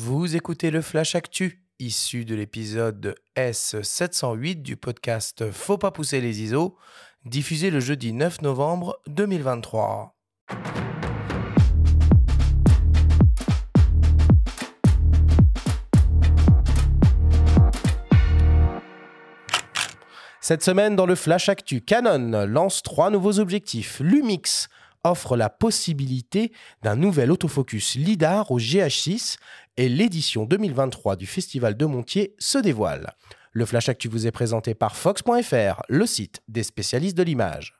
Vous 0.00 0.36
écoutez 0.36 0.70
le 0.70 0.80
Flash 0.80 1.16
Actu, 1.16 1.60
issu 1.80 2.24
de 2.24 2.36
l'épisode 2.36 3.16
S708 3.36 4.62
du 4.62 4.76
podcast 4.76 5.50
Faut 5.50 5.76
pas 5.76 5.90
pousser 5.90 6.20
les 6.20 6.40
ISO, 6.40 6.76
diffusé 7.24 7.68
le 7.70 7.80
jeudi 7.80 8.12
9 8.12 8.42
novembre 8.42 9.00
2023. 9.08 10.14
Cette 20.40 20.62
semaine, 20.62 20.94
dans 20.94 21.06
le 21.06 21.16
Flash 21.16 21.48
Actu, 21.48 21.80
Canon 21.80 22.46
lance 22.46 22.84
trois 22.84 23.10
nouveaux 23.10 23.40
objectifs. 23.40 23.98
Lumix 23.98 24.68
offre 25.04 25.36
la 25.36 25.50
possibilité 25.50 26.52
d'un 26.82 26.96
nouvel 26.96 27.30
autofocus 27.30 27.94
LIDAR 27.94 28.50
au 28.50 28.58
GH6 28.58 29.36
et 29.76 29.88
l'édition 29.88 30.44
2023 30.44 31.16
du 31.16 31.26
Festival 31.26 31.76
de 31.76 31.86
Montier 31.86 32.34
se 32.38 32.58
dévoile. 32.58 33.14
Le 33.52 33.64
Flash 33.66 33.88
Actu 33.88 34.08
vous 34.08 34.26
est 34.26 34.32
présenté 34.32 34.74
par 34.74 34.96
Fox.fr, 34.96 35.82
le 35.88 36.06
site 36.06 36.42
des 36.48 36.62
spécialistes 36.62 37.16
de 37.16 37.22
l'image. 37.22 37.78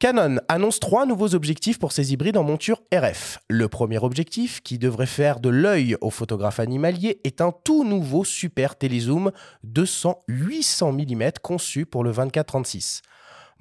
Canon 0.00 0.38
annonce 0.48 0.80
trois 0.80 1.04
nouveaux 1.04 1.34
objectifs 1.34 1.78
pour 1.78 1.92
ses 1.92 2.14
hybrides 2.14 2.38
en 2.38 2.42
monture 2.42 2.80
RF. 2.90 3.38
Le 3.50 3.68
premier 3.68 3.98
objectif, 3.98 4.62
qui 4.62 4.78
devrait 4.78 5.04
faire 5.04 5.40
de 5.40 5.50
l'œil 5.50 5.94
au 6.00 6.08
photographe 6.08 6.58
animalier, 6.58 7.20
est 7.22 7.42
un 7.42 7.52
tout 7.52 7.84
nouveau 7.84 8.24
super 8.24 8.76
télézoom 8.76 9.30
200-800 9.66 10.94
mm 10.94 11.32
conçu 11.42 11.84
pour 11.84 12.02
le 12.02 12.12
24-36. 12.12 13.02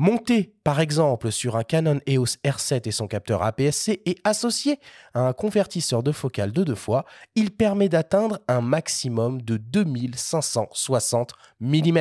Monté 0.01 0.53
par 0.63 0.79
exemple 0.79 1.29
sur 1.29 1.57
un 1.57 1.63
Canon 1.63 1.99
EOS 2.07 2.37
R7 2.45 2.87
et 2.87 2.91
son 2.91 3.07
capteur 3.07 3.43
APS-C 3.43 4.01
et 4.05 4.15
associé 4.23 4.79
à 5.13 5.19
un 5.19 5.33
convertisseur 5.33 6.03
de 6.03 6.13
focale 6.13 6.53
de 6.53 6.63
deux 6.63 6.73
fois, 6.73 7.03
il 7.35 7.51
permet 7.51 7.89
d'atteindre 7.89 8.39
un 8.47 8.61
maximum 8.61 9.41
de 9.41 9.57
2560 9.57 11.33
mm. 11.59 11.99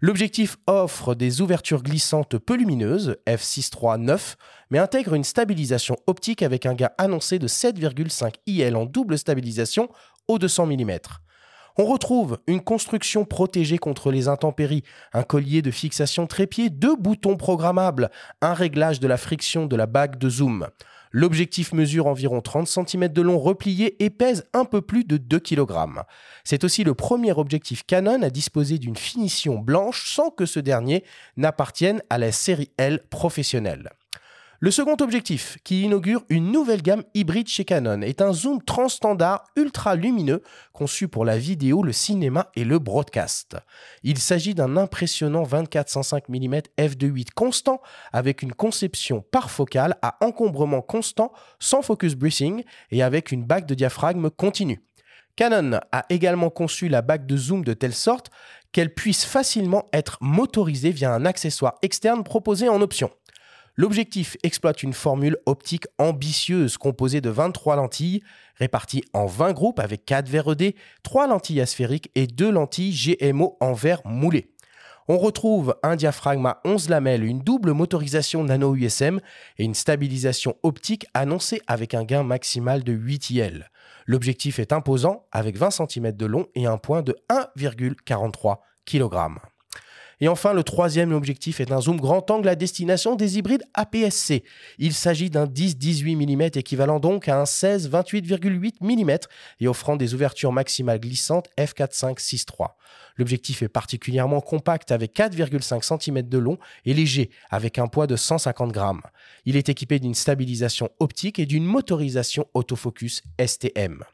L'objectif 0.00 0.56
offre 0.66 1.14
des 1.14 1.42
ouvertures 1.42 1.82
glissantes 1.82 2.38
peu 2.38 2.56
lumineuses, 2.56 3.18
f6.3.9, 3.26 4.36
mais 4.70 4.78
intègre 4.78 5.12
une 5.12 5.22
stabilisation 5.22 5.98
optique 6.06 6.42
avec 6.42 6.64
un 6.64 6.72
gain 6.72 6.90
annoncé 6.96 7.38
de 7.38 7.46
7,5 7.46 8.36
IL 8.46 8.74
en 8.74 8.86
double 8.86 9.18
stabilisation 9.18 9.90
au 10.28 10.38
200 10.38 10.64
mm. 10.66 10.98
On 11.78 11.86
retrouve 11.86 12.38
une 12.46 12.60
construction 12.60 13.24
protégée 13.24 13.78
contre 13.78 14.10
les 14.10 14.28
intempéries, 14.28 14.84
un 15.12 15.22
collier 15.22 15.62
de 15.62 15.70
fixation 15.70 16.26
trépied, 16.26 16.68
deux 16.68 16.96
boutons 16.96 17.36
programmables, 17.36 18.10
un 18.42 18.52
réglage 18.52 19.00
de 19.00 19.06
la 19.06 19.16
friction 19.16 19.66
de 19.66 19.76
la 19.76 19.86
bague 19.86 20.18
de 20.18 20.28
zoom. 20.28 20.68
L'objectif 21.12 21.72
mesure 21.72 22.06
environ 22.06 22.40
30 22.40 22.66
cm 22.66 23.08
de 23.08 23.22
long 23.22 23.38
replié 23.38 24.02
et 24.02 24.10
pèse 24.10 24.46
un 24.54 24.64
peu 24.64 24.80
plus 24.80 25.04
de 25.04 25.18
2 25.18 25.38
kg. 25.40 25.72
C'est 26.42 26.64
aussi 26.64 26.84
le 26.84 26.94
premier 26.94 27.32
objectif 27.32 27.84
Canon 27.86 28.22
à 28.22 28.30
disposer 28.30 28.78
d'une 28.78 28.96
finition 28.96 29.58
blanche 29.58 30.14
sans 30.14 30.30
que 30.30 30.46
ce 30.46 30.58
dernier 30.58 31.04
n'appartienne 31.36 32.02
à 32.08 32.16
la 32.16 32.32
série 32.32 32.70
L 32.78 33.02
professionnelle. 33.10 33.90
Le 34.64 34.70
second 34.70 34.94
objectif, 35.00 35.58
qui 35.64 35.82
inaugure 35.82 36.22
une 36.28 36.52
nouvelle 36.52 36.82
gamme 36.82 37.02
hybride 37.14 37.48
chez 37.48 37.64
Canon, 37.64 38.00
est 38.00 38.22
un 38.22 38.32
zoom 38.32 38.62
transstandard 38.62 39.42
ultra 39.56 39.96
lumineux 39.96 40.40
conçu 40.72 41.08
pour 41.08 41.24
la 41.24 41.36
vidéo, 41.36 41.82
le 41.82 41.90
cinéma 41.90 42.48
et 42.54 42.62
le 42.62 42.78
broadcast. 42.78 43.56
Il 44.04 44.18
s'agit 44.18 44.54
d'un 44.54 44.76
impressionnant 44.76 45.42
24-105 45.42 46.26
mm 46.28 46.60
f2.8 46.78 47.30
constant 47.34 47.80
avec 48.12 48.42
une 48.42 48.52
conception 48.52 49.24
par 49.32 49.50
focale 49.50 49.96
à 50.00 50.16
encombrement 50.24 50.80
constant 50.80 51.32
sans 51.58 51.82
focus 51.82 52.14
breathing 52.14 52.62
et 52.92 53.02
avec 53.02 53.32
une 53.32 53.42
bague 53.42 53.66
de 53.66 53.74
diaphragme 53.74 54.30
continue. 54.30 54.80
Canon 55.34 55.80
a 55.90 56.06
également 56.08 56.50
conçu 56.50 56.86
la 56.88 57.02
bague 57.02 57.26
de 57.26 57.36
zoom 57.36 57.64
de 57.64 57.72
telle 57.72 57.94
sorte 57.94 58.30
qu'elle 58.70 58.94
puisse 58.94 59.24
facilement 59.24 59.88
être 59.92 60.18
motorisée 60.20 60.92
via 60.92 61.12
un 61.12 61.24
accessoire 61.24 61.78
externe 61.82 62.22
proposé 62.22 62.68
en 62.68 62.80
option. 62.80 63.10
L'objectif 63.74 64.36
exploite 64.42 64.82
une 64.82 64.92
formule 64.92 65.38
optique 65.46 65.86
ambitieuse 65.96 66.76
composée 66.76 67.22
de 67.22 67.30
23 67.30 67.76
lentilles 67.76 68.22
réparties 68.56 69.02
en 69.14 69.24
20 69.24 69.52
groupes 69.52 69.78
avec 69.78 70.04
4 70.04 70.28
verres 70.28 70.52
ED, 70.52 70.74
3 71.02 71.26
lentilles 71.26 71.62
asphériques 71.62 72.10
et 72.14 72.26
2 72.26 72.50
lentilles 72.50 72.92
GMO 72.92 73.56
en 73.60 73.72
verre 73.72 74.02
moulé. 74.04 74.52
On 75.08 75.16
retrouve 75.16 75.74
un 75.82 75.96
diaphragme 75.96 76.46
à 76.46 76.60
11 76.66 76.90
lamelles, 76.90 77.24
une 77.24 77.40
double 77.40 77.72
motorisation 77.72 78.44
nano-USM 78.44 79.20
et 79.56 79.64
une 79.64 79.74
stabilisation 79.74 80.56
optique 80.62 81.06
annoncée 81.14 81.62
avec 81.66 81.94
un 81.94 82.04
gain 82.04 82.22
maximal 82.22 82.84
de 82.84 82.92
8 82.92 83.30
IL. 83.30 83.70
L'objectif 84.06 84.58
est 84.58 84.72
imposant 84.72 85.26
avec 85.32 85.56
20 85.56 85.70
cm 85.70 86.12
de 86.12 86.26
long 86.26 86.46
et 86.54 86.66
un 86.66 86.76
point 86.76 87.02
de 87.02 87.16
1,43 87.30 88.58
kg. 88.84 89.40
Et 90.22 90.28
enfin, 90.28 90.52
le 90.52 90.62
troisième 90.62 91.10
objectif 91.12 91.58
est 91.58 91.72
un 91.72 91.80
zoom 91.80 92.00
grand 92.00 92.30
angle 92.30 92.46
à 92.46 92.54
destination 92.54 93.16
des 93.16 93.38
hybrides 93.38 93.64
APS-C. 93.74 94.44
Il 94.78 94.94
s'agit 94.94 95.30
d'un 95.30 95.46
10-18 95.46 96.14
mm 96.14 96.42
équivalent 96.60 97.00
donc 97.00 97.28
à 97.28 97.40
un 97.40 97.42
16-28,8 97.42 98.74
mm 98.80 99.16
et 99.58 99.66
offrant 99.66 99.96
des 99.96 100.14
ouvertures 100.14 100.52
maximales 100.52 101.00
glissantes 101.00 101.48
f4.5.6.3. 101.58 102.68
L'objectif 103.16 103.62
est 103.62 103.68
particulièrement 103.68 104.40
compact 104.40 104.92
avec 104.92 105.16
4,5 105.16 105.98
cm 106.00 106.22
de 106.28 106.38
long 106.38 106.56
et 106.84 106.94
léger 106.94 107.30
avec 107.50 107.80
un 107.80 107.88
poids 107.88 108.06
de 108.06 108.14
150 108.14 108.70
grammes. 108.70 109.02
Il 109.44 109.56
est 109.56 109.70
équipé 109.70 109.98
d'une 109.98 110.14
stabilisation 110.14 110.88
optique 111.00 111.40
et 111.40 111.46
d'une 111.46 111.64
motorisation 111.64 112.46
autofocus 112.54 113.24
STM. 113.44 114.04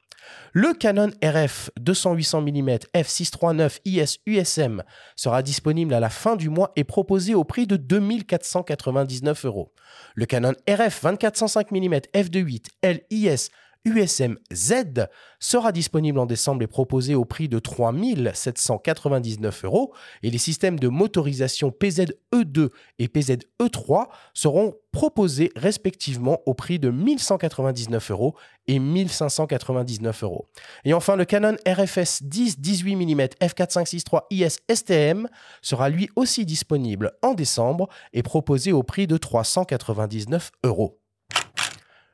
Le 0.52 0.72
Canon 0.72 1.10
RF 1.22 1.70
200-800 1.80 2.42
mm 2.42 2.78
f6.3.9 2.94 3.78
IS 3.84 4.18
USM 4.26 4.82
sera 5.16 5.42
disponible 5.42 5.94
à 5.94 6.00
la 6.00 6.10
fin 6.10 6.36
du 6.36 6.48
mois 6.48 6.72
et 6.76 6.84
proposé 6.84 7.34
au 7.34 7.44
prix 7.44 7.66
de 7.66 7.76
2499 7.76 9.44
euros. 9.44 9.72
Le 10.14 10.26
Canon 10.26 10.54
RF 10.68 11.04
24-105 11.04 11.66
mm 11.70 11.94
f2.8 12.14 13.02
LIS 13.10 13.50
USM 13.88 14.36
Z 14.52 15.06
sera 15.40 15.72
disponible 15.72 16.18
en 16.18 16.26
décembre 16.26 16.62
et 16.62 16.66
proposé 16.66 17.14
au 17.14 17.24
prix 17.24 17.48
de 17.48 17.58
3 17.58 17.94
799 18.34 19.64
euros 19.64 19.94
et 20.22 20.30
les 20.30 20.38
systèmes 20.38 20.78
de 20.78 20.88
motorisation 20.88 21.70
PZE2 21.70 22.68
et 22.98 23.06
PZE3 23.06 24.08
seront 24.34 24.74
proposés 24.92 25.50
respectivement 25.56 26.40
au 26.46 26.54
prix 26.54 26.78
de 26.78 26.90
1199 26.90 28.10
euros 28.10 28.34
et 28.66 28.78
1599 28.78 30.22
euros. 30.22 30.48
Et 30.84 30.92
enfin, 30.92 31.16
le 31.16 31.24
Canon 31.24 31.56
RFS 31.66 32.22
10-18 32.22 32.96
mm 32.96 33.20
f4.5.6.3 33.40 34.22
IS 34.30 34.58
STM 34.72 35.28
sera 35.62 35.88
lui 35.88 36.10
aussi 36.16 36.44
disponible 36.44 37.12
en 37.22 37.34
décembre 37.34 37.88
et 38.12 38.22
proposé 38.22 38.72
au 38.72 38.82
prix 38.82 39.06
de 39.06 39.16
399 39.16 40.50
euros. 40.64 40.98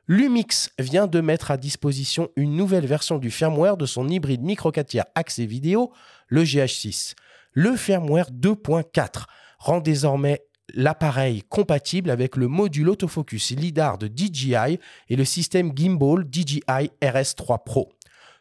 Lumix 0.07 0.69
vient 0.77 1.07
de 1.07 1.19
mettre 1.19 1.49
à 1.49 1.57
disposition 1.57 2.29
une 2.35 2.55
nouvelle 2.55 2.85
version 2.85 3.17
du 3.17 3.31
firmware 3.31 3.75
de 3.75 3.87
son 3.87 4.07
hybride 4.07 4.43
micro 4.43 4.71
4 4.71 4.87
tiers 4.87 5.05
accès 5.15 5.47
vidéo, 5.47 5.91
le 6.27 6.43
GH6. 6.43 7.15
Le 7.53 7.75
firmware 7.75 8.29
2.4 8.29 9.23
rend 9.57 9.79
désormais 9.79 10.45
l'appareil 10.75 11.41
compatible 11.49 12.11
avec 12.11 12.35
le 12.35 12.47
module 12.47 12.89
autofocus 12.89 13.49
LiDAR 13.51 13.97
de 13.97 14.07
DJI 14.07 14.79
et 15.09 15.15
le 15.15 15.25
système 15.25 15.71
gimbal 15.75 16.23
DJI 16.31 16.91
RS3 17.01 17.63
Pro. 17.65 17.91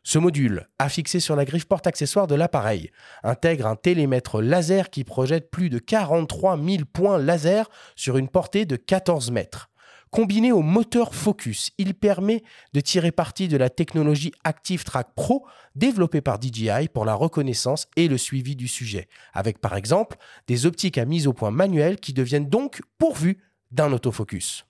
Ce 0.02 0.18
module, 0.18 0.68
affixé 0.78 1.18
sur 1.18 1.34
la 1.34 1.46
griffe 1.46 1.64
porte-accessoire 1.64 2.26
de 2.26 2.34
l'appareil, 2.34 2.90
intègre 3.22 3.66
un 3.66 3.76
télémètre 3.76 4.42
laser 4.42 4.90
qui 4.90 5.02
projette 5.02 5.50
plus 5.50 5.70
de 5.70 5.78
43 5.78 6.58
000 6.62 6.84
points 6.92 7.16
laser 7.16 7.70
sur 7.96 8.18
une 8.18 8.28
portée 8.28 8.66
de 8.66 8.76
14 8.76 9.30
mètres. 9.30 9.70
Combiné 10.14 10.52
au 10.52 10.62
moteur 10.62 11.12
Focus, 11.12 11.72
il 11.76 11.92
permet 11.92 12.44
de 12.72 12.78
tirer 12.78 13.10
parti 13.10 13.48
de 13.48 13.56
la 13.56 13.68
technologie 13.68 14.30
Active 14.44 14.84
Track 14.84 15.08
Pro 15.16 15.44
développée 15.74 16.20
par 16.20 16.38
DJI 16.40 16.86
pour 16.86 17.04
la 17.04 17.14
reconnaissance 17.14 17.88
et 17.96 18.06
le 18.06 18.16
suivi 18.16 18.54
du 18.54 18.68
sujet, 18.68 19.08
avec 19.32 19.58
par 19.58 19.74
exemple 19.74 20.16
des 20.46 20.66
optiques 20.66 20.98
à 20.98 21.04
mise 21.04 21.26
au 21.26 21.32
point 21.32 21.50
manuelle 21.50 21.96
qui 21.96 22.12
deviennent 22.12 22.48
donc 22.48 22.80
pourvues 22.96 23.38
d'un 23.72 23.92
autofocus. 23.92 24.66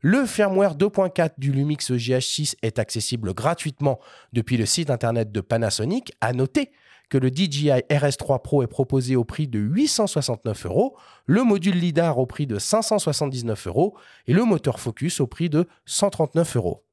Le 0.00 0.26
firmware 0.26 0.74
2.4 0.74 1.34
du 1.38 1.52
Lumix 1.52 1.92
GH6 1.92 2.56
est 2.62 2.80
accessible 2.80 3.34
gratuitement 3.34 4.00
depuis 4.32 4.56
le 4.56 4.66
site 4.66 4.90
internet 4.90 5.30
de 5.30 5.40
Panasonic. 5.40 6.10
À 6.20 6.32
noter 6.32 6.72
que 7.12 7.18
le 7.18 7.28
DJI 7.28 7.68
RS3 7.90 8.40
Pro 8.40 8.62
est 8.62 8.66
proposé 8.66 9.16
au 9.16 9.24
prix 9.24 9.46
de 9.46 9.58
869 9.58 10.64
euros, 10.64 10.96
le 11.26 11.44
module 11.44 11.78
LiDAR 11.78 12.16
au 12.16 12.24
prix 12.24 12.46
de 12.46 12.58
579 12.58 13.66
euros 13.66 13.94
et 14.26 14.32
le 14.32 14.44
moteur 14.44 14.80
Focus 14.80 15.20
au 15.20 15.26
prix 15.26 15.50
de 15.50 15.68
139 15.84 16.56
euros. 16.56 16.86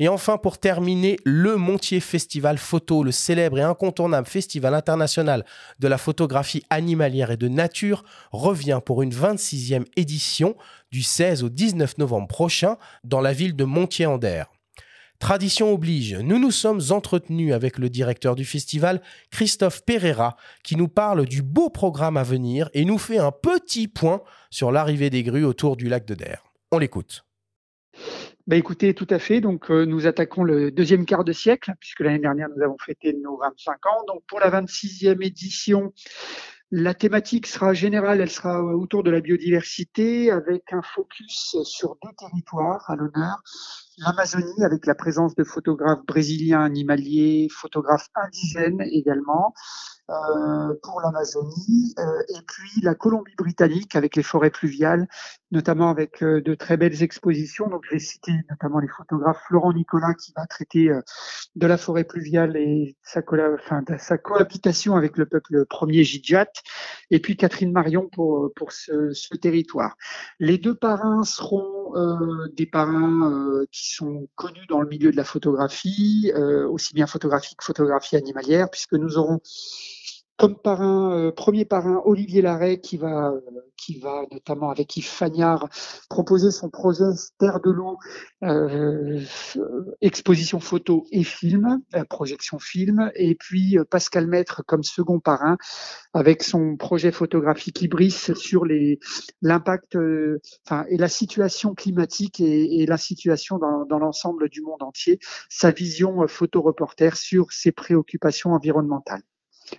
Et 0.00 0.08
enfin, 0.08 0.36
pour 0.36 0.58
terminer, 0.58 1.16
le 1.24 1.54
Montier 1.54 2.00
Festival 2.00 2.58
Photo, 2.58 3.04
le 3.04 3.12
célèbre 3.12 3.60
et 3.60 3.62
incontournable 3.62 4.26
festival 4.26 4.74
international 4.74 5.44
de 5.78 5.86
la 5.86 5.98
photographie 5.98 6.64
animalière 6.70 7.30
et 7.30 7.36
de 7.36 7.46
nature, 7.46 8.02
revient 8.32 8.80
pour 8.84 9.02
une 9.02 9.12
26e 9.12 9.84
édition 9.94 10.56
du 10.90 11.04
16 11.04 11.44
au 11.44 11.50
19 11.50 11.98
novembre 11.98 12.26
prochain 12.26 12.78
dans 13.04 13.20
la 13.20 13.32
ville 13.32 13.54
de 13.54 13.62
Montier-en-Der. 13.62 14.50
Tradition 15.20 15.74
oblige, 15.74 16.14
nous 16.14 16.38
nous 16.38 16.50
sommes 16.50 16.80
entretenus 16.90 17.52
avec 17.52 17.78
le 17.78 17.90
directeur 17.90 18.34
du 18.34 18.46
festival, 18.46 19.02
Christophe 19.30 19.84
Pereira, 19.84 20.34
qui 20.64 20.76
nous 20.76 20.88
parle 20.88 21.26
du 21.26 21.42
beau 21.42 21.68
programme 21.68 22.16
à 22.16 22.22
venir 22.22 22.70
et 22.72 22.86
nous 22.86 22.96
fait 22.96 23.18
un 23.18 23.30
petit 23.30 23.86
point 23.86 24.22
sur 24.48 24.72
l'arrivée 24.72 25.10
des 25.10 25.22
grues 25.22 25.44
autour 25.44 25.76
du 25.76 25.88
lac 25.88 26.06
de 26.06 26.14
Der. 26.14 26.42
On 26.72 26.78
l'écoute. 26.78 27.26
Bah 28.46 28.56
écoutez, 28.56 28.94
tout 28.94 29.06
à 29.10 29.18
fait. 29.18 29.42
Donc, 29.42 29.70
euh, 29.70 29.84
nous 29.84 30.06
attaquons 30.06 30.42
le 30.42 30.70
deuxième 30.70 31.04
quart 31.04 31.22
de 31.22 31.32
siècle, 31.32 31.74
puisque 31.78 32.00
l'année 32.00 32.18
dernière, 32.18 32.48
nous 32.56 32.62
avons 32.62 32.78
fêté 32.78 33.12
nos 33.12 33.36
25 33.36 33.86
ans. 33.86 34.04
Donc, 34.08 34.22
pour 34.26 34.40
la 34.40 34.50
26e 34.50 35.22
édition, 35.22 35.92
la 36.72 36.94
thématique 36.94 37.46
sera 37.46 37.74
générale, 37.74 38.20
elle 38.20 38.30
sera 38.30 38.62
autour 38.62 39.02
de 39.02 39.10
la 39.10 39.20
biodiversité, 39.20 40.30
avec 40.30 40.72
un 40.72 40.82
focus 40.82 41.56
sur 41.64 41.96
deux 42.02 42.12
territoires 42.16 42.88
à 42.88 42.96
l'honneur. 42.96 43.42
L'Amazonie, 43.98 44.64
avec 44.64 44.86
la 44.86 44.94
présence 44.94 45.34
de 45.34 45.44
photographes 45.44 46.04
brésiliens 46.06 46.62
animaliers, 46.62 47.48
photographes 47.50 48.08
indigènes 48.14 48.80
également, 48.92 49.52
euh, 50.10 50.74
pour 50.82 51.00
l'Amazonie, 51.00 51.94
euh, 51.98 52.22
et 52.28 52.42
puis 52.46 52.80
la 52.82 52.94
Colombie-Britannique 52.94 53.94
avec 53.94 54.16
les 54.16 54.22
forêts 54.22 54.50
pluviales, 54.50 55.06
notamment 55.50 55.90
avec 55.90 56.22
euh, 56.22 56.40
de 56.40 56.54
très 56.54 56.76
belles 56.76 57.02
expositions. 57.02 57.68
Donc, 57.68 57.84
je 57.84 57.92
vais 57.92 58.00
citer 58.00 58.32
notamment 58.48 58.78
les 58.80 58.88
photographes 58.88 59.42
Florent 59.46 59.72
Nicolas 59.72 60.14
qui 60.14 60.32
va 60.36 60.46
traiter 60.46 60.90
de 61.54 61.66
la 61.66 61.76
forêt 61.76 62.04
pluviale 62.04 62.56
et 62.56 62.96
sa, 63.02 63.20
enfin, 63.54 63.82
de 63.82 63.96
sa 63.98 64.18
cohabitation 64.18 64.96
avec 64.96 65.16
le 65.16 65.26
peuple 65.26 65.66
premier 65.66 66.04
Jidjat, 66.04 66.50
et 67.10 67.20
puis 67.20 67.36
Catherine 67.36 67.72
Marion 67.72 68.08
pour, 68.08 68.50
pour 68.56 68.72
ce, 68.72 69.12
ce 69.12 69.36
territoire. 69.36 69.96
Les 70.38 70.58
deux 70.58 70.74
parrains 70.74 71.22
seront 71.22 71.79
des 72.56 72.66
parrains 72.66 73.64
qui 73.72 73.94
sont 73.94 74.28
connus 74.34 74.66
dans 74.68 74.80
le 74.80 74.88
milieu 74.88 75.10
de 75.10 75.16
la 75.16 75.24
photographie, 75.24 76.32
aussi 76.68 76.94
bien 76.94 77.06
photographique 77.06 77.58
que 77.58 77.64
photographie 77.64 78.16
animalière, 78.16 78.70
puisque 78.70 78.94
nous 78.94 79.18
aurons 79.18 79.40
comme 80.40 80.56
parrain, 80.56 81.12
euh, 81.12 81.32
premier 81.32 81.66
parrain, 81.66 82.00
Olivier 82.06 82.40
Larrey, 82.40 82.80
qui 82.80 82.96
va, 82.96 83.28
euh, 83.28 83.40
qui 83.76 83.98
va 83.98 84.22
notamment 84.32 84.70
avec 84.70 84.96
Yves 84.96 85.04
Fagnard 85.04 85.68
proposer 86.08 86.50
son 86.50 86.70
projet 86.70 87.04
Terre 87.38 87.60
de 87.60 87.70
l'eau, 87.70 87.98
euh, 88.42 89.20
exposition 90.00 90.58
photo 90.58 91.04
et 91.12 91.24
film, 91.24 91.82
projection 92.08 92.58
film, 92.58 93.10
et 93.16 93.34
puis 93.34 93.76
Pascal 93.90 94.26
Maître 94.26 94.62
comme 94.66 94.82
second 94.82 95.20
parrain 95.20 95.58
avec 96.14 96.42
son 96.42 96.76
projet 96.76 97.12
photographique 97.12 97.82
Ibris 97.82 98.32
sur 98.34 98.64
l'impact, 99.42 99.98
enfin 100.66 100.86
et 100.88 100.96
la 100.96 101.08
situation 101.08 101.74
climatique 101.74 102.40
et, 102.40 102.86
la 102.86 102.96
situation 102.96 103.58
dans, 103.58 103.84
dans 103.84 103.98
l'ensemble 103.98 104.48
du 104.48 104.62
monde 104.62 104.82
entier, 104.82 105.18
sa 105.50 105.70
vision 105.70 106.26
photo-reporter 106.26 107.16
sur 107.16 107.52
ses 107.52 107.72
préoccupations 107.72 108.52
environnementales. 108.52 109.22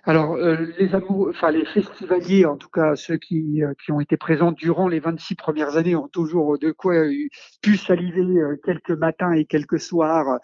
Alors, 0.06 0.36
euh, 0.36 0.68
les 0.80 0.94
amours, 0.96 1.28
enfin 1.30 1.52
les 1.52 1.66
festivaliers, 1.66 2.46
en 2.46 2.58
tout 2.58 2.70
cas 2.70 2.96
ceux 2.96 3.18
qui, 3.18 3.64
euh, 3.64 3.74
qui 3.84 3.92
ont 3.92 4.00
été 4.00 4.18
présents 4.18 4.52
durant 4.52 4.88
les 4.88 5.00
26 5.00 5.36
premières 5.36 5.78
années, 5.78 5.96
ont 5.96 6.08
toujours 6.08 6.58
de 6.58 6.72
quoi 6.72 6.96
euh, 6.96 7.14
pu 7.62 7.78
saliver 7.78 8.26
quelques 8.64 8.92
matins 8.92 9.34
et 9.34 9.46
quelques 9.46 9.80
soirs 9.80 10.40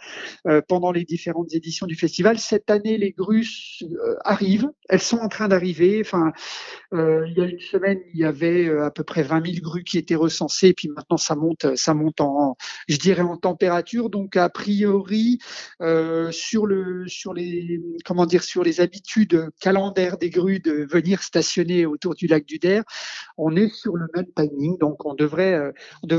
pendant 0.68 0.92
les 0.92 1.04
différentes 1.04 1.54
éditions 1.54 1.88
du 1.88 1.96
festival. 1.96 2.38
Cette 2.38 2.70
année, 2.70 2.98
les 2.98 3.12
grues 3.12 3.48
arrivent, 4.24 4.70
elles 4.90 5.02
sont 5.02 5.18
en 5.18 5.28
train 5.28 5.48
d'arriver. 5.48 6.02
Enfin, 6.02 6.32
il 6.92 7.34
y 7.36 7.42
a 7.42 7.46
une 7.46 7.60
semaine, 7.60 8.00
il 8.14 8.20
y 8.20 8.26
avait 8.26 8.70
à 8.70 8.92
peu 8.92 9.04
près 9.04 9.24
20 9.24 9.46
000 9.46 9.58
grues 9.62 9.84
qui 9.84 9.98
étaient 9.98 10.16
recensées, 10.16 10.74
puis 10.74 10.90
maintenant 10.90 11.18
ça 11.18 11.36
monte, 11.36 11.76
ça 11.76 11.94
monte 11.94 12.22
en, 12.22 12.56
je 12.88 12.98
dirais 12.98 13.22
en 13.22 13.38
température. 13.38 14.10
Donc 14.10 14.36
a 14.36 14.50
priori, 14.50 15.40
sur 16.32 16.66
le, 16.66 17.08
sur 17.08 17.34
les, 17.34 17.82
comment 18.06 18.26
dire, 18.26 18.44
sur 18.44 18.64
les 18.64 18.82
habitudes 18.82 19.37
calendaire 19.60 20.18
des 20.18 20.30
grues 20.30 20.60
de 20.60 20.88
venir 20.90 21.24
stationner 21.24 21.86
autour 21.86 22.16
du 22.16 22.28
lac 22.28 22.46
du 22.46 22.60
Der, 22.60 22.84
on 23.38 23.56
est 23.56 23.74
sur 23.74 23.96
le 23.96 24.08
même 24.16 24.28
timing. 24.36 24.78
Donc 24.80 25.06
on 25.06 25.14
devrait, 25.14 25.54
euh, 25.54 25.72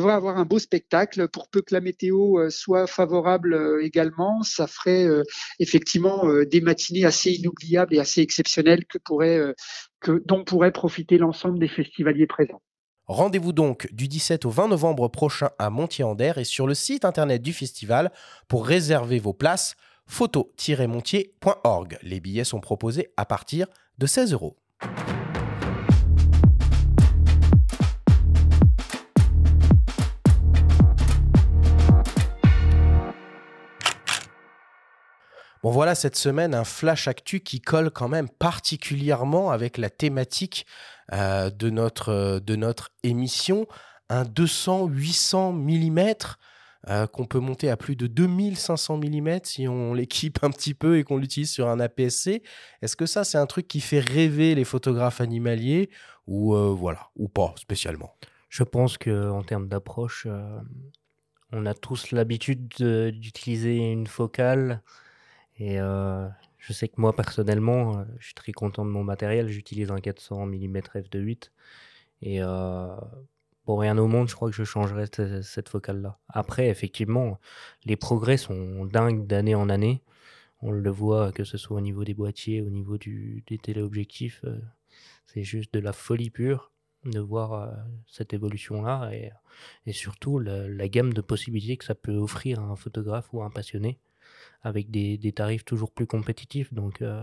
avoir 0.08 0.38
un 0.38 0.44
beau 0.44 0.58
spectacle. 0.58 1.28
Pour 1.28 1.48
peu 1.48 1.62
que 1.62 1.74
la 1.74 1.80
météo 1.80 2.38
euh, 2.38 2.50
soit 2.50 2.86
favorable 2.86 3.54
euh, 3.54 3.84
également, 3.84 4.42
ça 4.42 4.66
ferait 4.66 5.06
effectivement 5.58 6.24
des 6.50 6.60
matinées 6.60 7.04
assez 7.04 7.32
inoubliables 7.32 7.94
et 7.94 7.98
assez 7.98 8.20
exceptionnelles 8.20 8.84
dont 10.06 10.44
pourrait 10.44 10.72
profiter 10.72 11.18
l'ensemble 11.18 11.58
des 11.58 11.68
festivaliers 11.68 12.26
présents. 12.26 12.62
Rendez-vous 13.06 13.52
donc 13.52 13.88
du 13.92 14.06
17 14.06 14.44
au 14.44 14.50
20 14.50 14.68
novembre 14.68 15.08
prochain 15.08 15.48
à 15.58 15.70
Montier-en-Der 15.70 16.36
et 16.36 16.44
sur 16.44 16.66
le 16.66 16.74
site 16.74 17.06
internet 17.06 17.40
du 17.40 17.54
festival 17.54 18.12
pour 18.48 18.66
réserver 18.66 19.18
vos 19.18 19.32
places 19.32 19.76
photo-montier.org. 20.08 21.98
Les 22.02 22.18
billets 22.18 22.44
sont 22.44 22.60
proposés 22.60 23.12
à 23.16 23.24
partir 23.24 23.68
de 23.98 24.06
16 24.06 24.32
euros. 24.32 24.56
Bon 35.64 35.70
voilà 35.70 35.96
cette 35.96 36.16
semaine 36.16 36.54
un 36.54 36.62
flash 36.62 37.08
actu 37.08 37.40
qui 37.40 37.60
colle 37.60 37.90
quand 37.90 38.08
même 38.08 38.28
particulièrement 38.28 39.50
avec 39.50 39.76
la 39.76 39.90
thématique 39.90 40.66
euh, 41.12 41.50
de, 41.50 41.68
notre, 41.68 42.38
de 42.38 42.56
notre 42.56 42.90
émission. 43.02 43.66
Un 44.08 44.22
200-800 44.22 45.52
mm 45.52 46.14
euh, 46.90 47.06
qu'on 47.06 47.26
peut 47.26 47.38
monter 47.38 47.68
à 47.70 47.76
plus 47.76 47.96
de 47.96 48.06
2500 48.06 48.98
mm 48.98 49.38
si 49.44 49.68
on 49.68 49.94
l'équipe 49.94 50.38
un 50.42 50.50
petit 50.50 50.74
peu 50.74 50.98
et 50.98 51.04
qu'on 51.04 51.18
l'utilise 51.18 51.50
sur 51.50 51.68
un 51.68 51.80
APS-C. 51.80 52.42
Est-ce 52.82 52.96
que 52.96 53.06
ça, 53.06 53.24
c'est 53.24 53.38
un 53.38 53.46
truc 53.46 53.68
qui 53.68 53.80
fait 53.80 54.00
rêver 54.00 54.54
les 54.54 54.64
photographes 54.64 55.20
animaliers 55.20 55.90
ou 56.26 56.54
euh, 56.54 56.68
voilà, 56.68 57.08
ou 57.16 57.28
pas 57.28 57.54
spécialement? 57.56 58.14
Je 58.48 58.62
pense 58.62 58.96
que 58.96 59.30
en 59.30 59.42
termes 59.42 59.68
d'approche, 59.68 60.26
euh, 60.26 60.58
on 61.52 61.66
a 61.66 61.74
tous 61.74 62.12
l'habitude 62.12 62.68
d'utiliser 62.68 63.76
une 63.76 64.06
focale 64.06 64.82
et 65.58 65.78
je 65.78 66.72
sais 66.72 66.88
que 66.88 67.00
moi 67.00 67.14
personnellement, 67.14 68.04
je 68.18 68.26
suis 68.26 68.34
très 68.34 68.52
content 68.52 68.84
de 68.84 68.90
mon 68.90 69.02
matériel. 69.02 69.48
J'utilise 69.48 69.90
un 69.90 69.98
400 69.98 70.46
mm 70.46 70.78
f2.8 70.94 71.50
et 72.22 72.42
pour 73.68 73.80
rien 73.80 73.98
au 73.98 74.06
monde, 74.06 74.30
je 74.30 74.34
crois 74.34 74.48
que 74.48 74.56
je 74.56 74.64
changerais 74.64 75.04
cette 75.42 75.68
focale-là. 75.68 76.18
Après, 76.30 76.68
effectivement, 76.68 77.38
les 77.84 77.96
progrès 77.96 78.38
sont 78.38 78.86
dingues 78.86 79.26
d'année 79.26 79.54
en 79.54 79.68
année. 79.68 80.02
On 80.62 80.70
le 80.70 80.88
voit, 80.88 81.32
que 81.32 81.44
ce 81.44 81.58
soit 81.58 81.76
au 81.76 81.82
niveau 81.82 82.02
des 82.02 82.14
boîtiers, 82.14 82.62
au 82.62 82.70
niveau 82.70 82.96
du, 82.96 83.44
des 83.46 83.58
téléobjectifs. 83.58 84.40
Euh, 84.44 84.58
c'est 85.26 85.42
juste 85.42 85.74
de 85.74 85.80
la 85.80 85.92
folie 85.92 86.30
pure 86.30 86.72
de 87.04 87.20
voir 87.20 87.52
euh, 87.52 87.66
cette 88.06 88.32
évolution-là 88.32 89.10
et, 89.12 89.32
et, 89.84 89.92
surtout 89.92 90.38
la, 90.38 90.88
gamme 90.88 91.12
de 91.12 91.20
possibilités 91.20 91.76
que 91.76 91.84
ça 91.84 91.94
peut 91.94 92.16
offrir 92.16 92.60
à 92.60 92.62
un 92.62 92.76
photographe 92.76 93.28
ou 93.34 93.42
à 93.42 93.44
un 93.44 93.50
passionné 93.50 93.98
avec 94.62 94.90
des, 94.90 95.18
des 95.18 95.32
tarifs 95.32 95.66
toujours 95.66 95.92
plus 95.92 96.06
compétitifs. 96.06 96.72
Donc, 96.72 97.02
euh, 97.02 97.22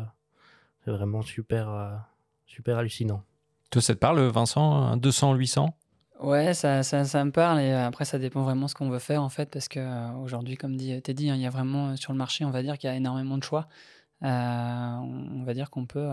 c'est 0.83 0.91
vraiment 0.91 1.23
super, 1.23 2.05
super 2.45 2.77
hallucinant. 2.77 3.23
Toi, 3.71 3.81
ça 3.81 3.95
te 3.95 3.99
parle, 3.99 4.19
Vincent 4.27 4.95
200, 4.95 5.33
800 5.33 5.75
Ouais, 6.21 6.53
ça, 6.53 6.81
ça, 6.83 7.03
ça, 7.03 7.25
me 7.25 7.31
parle 7.31 7.59
et 7.59 7.71
euh, 7.71 7.87
après 7.87 8.05
ça 8.05 8.17
dépend 8.17 8.43
vraiment 8.43 8.69
ce 8.69 8.75
qu'on 8.75 8.89
veut 8.89 8.99
faire 8.99 9.21
en 9.21 9.29
fait 9.29 9.49
parce 9.49 9.67
que 9.67 9.79
euh, 9.79 10.11
aujourd'hui 10.23 10.55
comme 10.55 10.77
dit 10.77 11.01
Teddy, 11.01 11.29
hein, 11.29 11.35
il 11.35 11.41
y 11.41 11.45
a 11.45 11.49
vraiment 11.49 11.89
euh, 11.89 11.95
sur 11.97 12.13
le 12.13 12.17
marché 12.17 12.45
on 12.45 12.51
va 12.51 12.63
dire 12.63 12.77
qu'il 12.77 12.89
y 12.89 12.93
a 12.93 12.95
énormément 12.95 13.37
de 13.37 13.43
choix. 13.43 13.67
on 14.21 15.43
va 15.45 15.53
dire 15.53 15.69
qu'on 15.69 15.85
peut, 15.85 16.07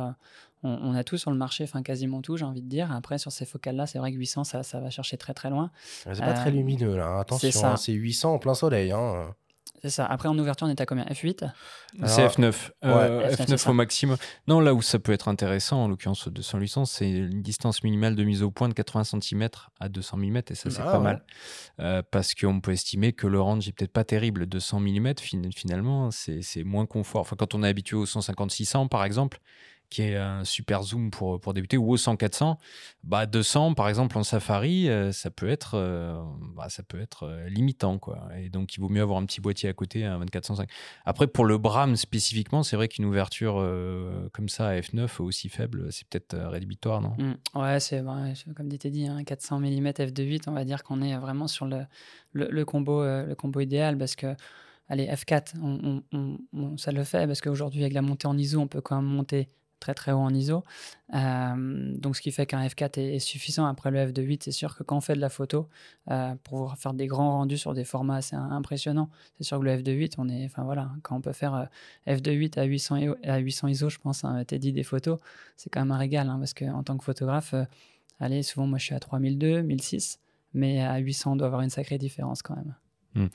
on, 0.64 0.94
a 0.94 1.04
tout 1.04 1.18
sur 1.18 1.30
le 1.30 1.36
marché, 1.36 1.64
enfin 1.64 1.82
quasiment 1.82 2.20
tout 2.20 2.36
j'ai 2.36 2.44
envie 2.44 2.62
de 2.62 2.68
dire. 2.68 2.90
Après 2.90 3.16
sur 3.16 3.30
ces 3.30 3.46
focales 3.46 3.76
là 3.76 3.86
c'est 3.86 3.98
vrai 3.98 4.10
que 4.10 4.16
800 4.16 4.42
ça, 4.42 4.64
ça 4.64 4.80
va 4.80 4.90
chercher 4.90 5.16
très 5.16 5.34
très 5.34 5.50
loin. 5.50 5.70
C'est 6.02 6.18
pas 6.18 6.34
très 6.34 6.50
lumineux 6.50 6.96
là, 6.96 7.20
attention, 7.20 7.64
hein, 7.64 7.76
c'est 7.76 7.92
800 7.92 8.34
en 8.34 8.38
plein 8.38 8.54
soleil. 8.54 8.90
Hein. 8.90 9.34
C'est 9.80 9.90
ça. 9.90 10.06
Après, 10.06 10.28
en 10.28 10.38
ouverture, 10.38 10.66
on 10.66 10.70
est 10.70 10.80
à 10.80 10.86
combien? 10.86 11.04
F8 11.06 11.50
C'est 12.04 12.26
F9. 12.26 12.70
F9, 12.84 13.68
au 13.68 13.72
maximum. 13.72 14.16
Non, 14.46 14.60
là 14.60 14.74
où 14.74 14.82
ça 14.82 15.00
peut 15.00 15.12
être 15.12 15.26
intéressant, 15.26 15.84
en 15.84 15.88
l'occurrence 15.88 16.28
200 16.28 16.58
800, 16.58 16.84
c'est 16.84 17.10
une 17.10 17.42
distance 17.42 17.82
minimale 17.82 18.14
de 18.14 18.22
mise 18.22 18.44
au 18.44 18.52
point 18.52 18.68
de 18.68 18.74
80 18.74 19.04
cm 19.20 19.48
à 19.80 19.88
200 19.88 20.16
mm, 20.18 20.36
et 20.36 20.54
ça, 20.54 20.70
c'est 20.70 20.80
ah 20.80 20.92
pas 20.92 21.00
mal. 21.00 21.24
Euh, 21.80 22.02
parce 22.08 22.34
qu'on 22.34 22.60
peut 22.60 22.72
estimer 22.72 23.12
que 23.12 23.26
le 23.26 23.40
range 23.40 23.66
est 23.66 23.72
peut-être 23.72 23.92
pas 23.92 24.04
terrible. 24.04 24.46
200 24.46 24.80
mm, 24.80 25.14
finalement, 25.52 26.10
c'est 26.12 26.62
moins 26.64 26.86
confort. 26.86 27.22
Enfin, 27.22 27.36
quand 27.36 27.54
on 27.54 27.64
est 27.64 27.68
habitué 27.68 27.96
au 27.96 28.04
150-600, 28.04 28.88
par 28.88 29.04
exemple, 29.04 29.40
qui 29.92 30.02
est 30.02 30.16
un 30.16 30.44
super 30.44 30.82
zoom 30.82 31.10
pour, 31.10 31.40
pour 31.40 31.52
débuter, 31.52 31.76
ou 31.76 31.92
au 31.92 31.96
100-400, 31.96 32.56
bah 33.04 33.26
200 33.26 33.74
par 33.74 33.88
exemple 33.88 34.16
en 34.18 34.22
Safari, 34.22 34.88
euh, 34.88 35.12
ça 35.12 35.30
peut 35.30 35.48
être, 35.48 35.74
euh, 35.74 36.20
bah, 36.56 36.68
ça 36.68 36.82
peut 36.82 37.00
être 37.00 37.24
euh, 37.24 37.48
limitant 37.48 37.98
quoi. 37.98 38.28
Et 38.38 38.48
donc 38.48 38.74
il 38.74 38.80
vaut 38.80 38.88
mieux 38.88 39.02
avoir 39.02 39.18
un 39.18 39.26
petit 39.26 39.40
boîtier 39.40 39.68
à 39.68 39.72
côté, 39.72 40.04
un 40.04 40.18
2405. 40.18 40.68
Après 41.04 41.26
pour 41.26 41.44
le 41.44 41.58
Bram 41.58 41.96
spécifiquement, 41.96 42.62
c'est 42.62 42.76
vrai 42.76 42.88
qu'une 42.88 43.04
ouverture 43.04 43.54
comme 44.32 44.48
ça 44.48 44.68
à 44.68 44.80
f9 44.80 45.20
aussi 45.20 45.48
faible, 45.48 45.92
c'est 45.92 46.08
peut-être 46.08 46.36
rédhibitoire, 46.36 47.00
non? 47.00 47.14
Mmh. 47.18 47.60
Ouais, 47.60 47.80
c'est 47.80 48.02
comme 48.56 48.68
dit 48.68 48.78
Teddy, 48.78 49.06
hein, 49.06 49.22
400 49.24 49.60
mm 49.60 49.88
f2.8, 49.88 50.42
on 50.46 50.52
va 50.52 50.64
dire 50.64 50.82
qu'on 50.82 51.02
est 51.02 51.16
vraiment 51.18 51.46
sur 51.46 51.66
le, 51.66 51.84
le, 52.32 52.64
combo, 52.64 53.04
le 53.04 53.34
combo 53.34 53.60
idéal 53.60 53.98
parce 53.98 54.16
que 54.16 54.34
allez, 54.88 55.06
F4, 55.06 56.78
ça 56.78 56.92
le 56.92 57.04
fait 57.04 57.26
parce 57.26 57.40
qu'aujourd'hui, 57.40 57.82
avec 57.82 57.92
la 57.92 58.02
montée 58.02 58.26
en 58.26 58.36
ISO, 58.36 58.60
on 58.60 58.68
peut 58.68 58.80
quand 58.80 58.96
même 58.96 59.10
monter 59.10 59.48
très 59.82 59.94
très 59.94 60.12
haut 60.12 60.18
en 60.18 60.32
ISO. 60.32 60.62
Euh, 61.12 61.94
donc 61.98 62.16
ce 62.16 62.22
qui 62.22 62.30
fait 62.30 62.46
qu'un 62.46 62.64
F4 62.64 62.98
est, 62.98 63.18
suffisant. 63.18 63.66
Après 63.66 63.90
le 63.90 63.98
F2.8, 63.98 64.42
c'est 64.44 64.52
sûr 64.52 64.76
que 64.76 64.82
quand 64.82 64.96
on 64.96 65.00
fait 65.00 65.14
de 65.14 65.20
la 65.20 65.28
photo, 65.28 65.68
euh, 66.10 66.34
pour 66.44 66.76
faire 66.76 66.94
des 66.94 67.06
grands 67.06 67.38
rendus 67.38 67.58
sur 67.58 67.74
des 67.74 67.84
formats 67.84 68.16
assez 68.16 68.36
impressionnants, 68.36 69.10
c'est 69.36 69.44
sûr 69.44 69.58
que 69.58 69.64
le 69.64 69.76
F2.8, 69.76 70.14
on 70.18 70.28
est, 70.28 70.44
enfin 70.44 70.62
voilà, 70.62 70.90
quand 71.02 71.16
on 71.16 71.20
peut 71.20 71.32
faire 71.32 71.54
euh, 71.54 71.64
F2.8 72.06 72.58
à 72.58 72.62
800, 72.62 73.14
à 73.24 73.38
800 73.38 73.68
ISO, 73.68 73.88
je 73.90 73.98
pense, 73.98 74.24
hein, 74.24 74.42
t'es 74.46 74.58
dit 74.58 74.72
des 74.72 74.84
photos, 74.84 75.18
c'est 75.56 75.68
quand 75.68 75.80
même 75.80 75.90
un 75.90 75.98
régal, 75.98 76.28
hein, 76.28 76.38
parce 76.38 76.54
qu'en 76.54 76.82
tant 76.82 76.96
que 76.96 77.04
photographe, 77.04 77.54
allez, 78.20 78.42
souvent 78.42 78.66
moi 78.66 78.78
je 78.78 78.84
suis 78.84 78.94
à 78.94 79.00
3002, 79.00 79.62
1006, 79.62 80.20
mais 80.54 80.80
à 80.80 80.96
800 80.98 81.32
on 81.32 81.36
doit 81.36 81.48
avoir 81.48 81.62
une 81.62 81.70
sacrée 81.70 81.98
différence 81.98 82.42
quand 82.42 82.56
même. 82.56 82.74
Hmm. 83.14 83.26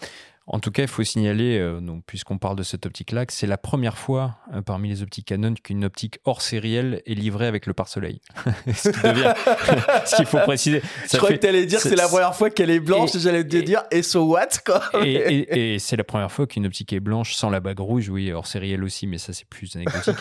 En 0.47 0.59
tout 0.59 0.71
cas, 0.71 0.83
il 0.83 0.87
faut 0.87 1.03
signaler, 1.03 1.57
euh, 1.59 1.79
puisqu'on 2.05 2.37
parle 2.37 2.55
de 2.55 2.63
cette 2.63 2.85
optique-là, 2.85 3.25
que 3.25 3.33
c'est 3.33 3.47
la 3.47 3.57
première 3.57 3.97
fois 3.97 4.37
euh, 4.53 4.61
parmi 4.61 4.89
les 4.89 5.03
optiques 5.03 5.25
Canon 5.25 5.53
qu'une 5.53 5.83
optique 5.83 6.19
hors 6.23 6.41
sérielle 6.41 7.01
est 7.05 7.13
livrée 7.13 7.47
avec 7.47 7.65
le 7.65 7.73
pare-soleil. 7.73 8.21
ce 8.73 10.15
qu'il 10.15 10.25
faut 10.25 10.39
préciser. 10.39 10.81
Je 11.11 11.17
crois 11.17 11.29
que 11.29 11.35
tu 11.35 11.47
allais 11.47 11.65
dire 11.65 11.81
que 11.81 11.89
c'est 11.89 11.95
la 11.95 12.07
première 12.07 12.35
fois 12.35 12.49
qu'elle 12.49 12.69
est 12.69 12.79
blanche, 12.79 13.11
j'allais 13.17 13.43
te 13.43 13.57
dire, 13.57 13.83
et 13.91 14.01
so 14.01 14.23
what 14.23 14.47
quoi 14.65 14.81
Et, 15.05 15.77
c'est 15.79 15.97
la 15.97 16.03
première 16.03 16.31
fois 16.31 16.47
qu'une 16.47 16.65
optique 16.65 16.93
est 16.93 16.99
blanche 16.99 17.33
sans 17.33 17.49
la 17.49 17.59
bague 17.59 17.79
rouge, 17.79 18.09
oui, 18.09 18.31
hors 18.31 18.47
sérielle 18.47 18.83
aussi, 18.83 19.05
mais 19.05 19.17
ça 19.17 19.33
c'est 19.33 19.47
plus 19.47 19.75
anecdotique. 19.75 20.15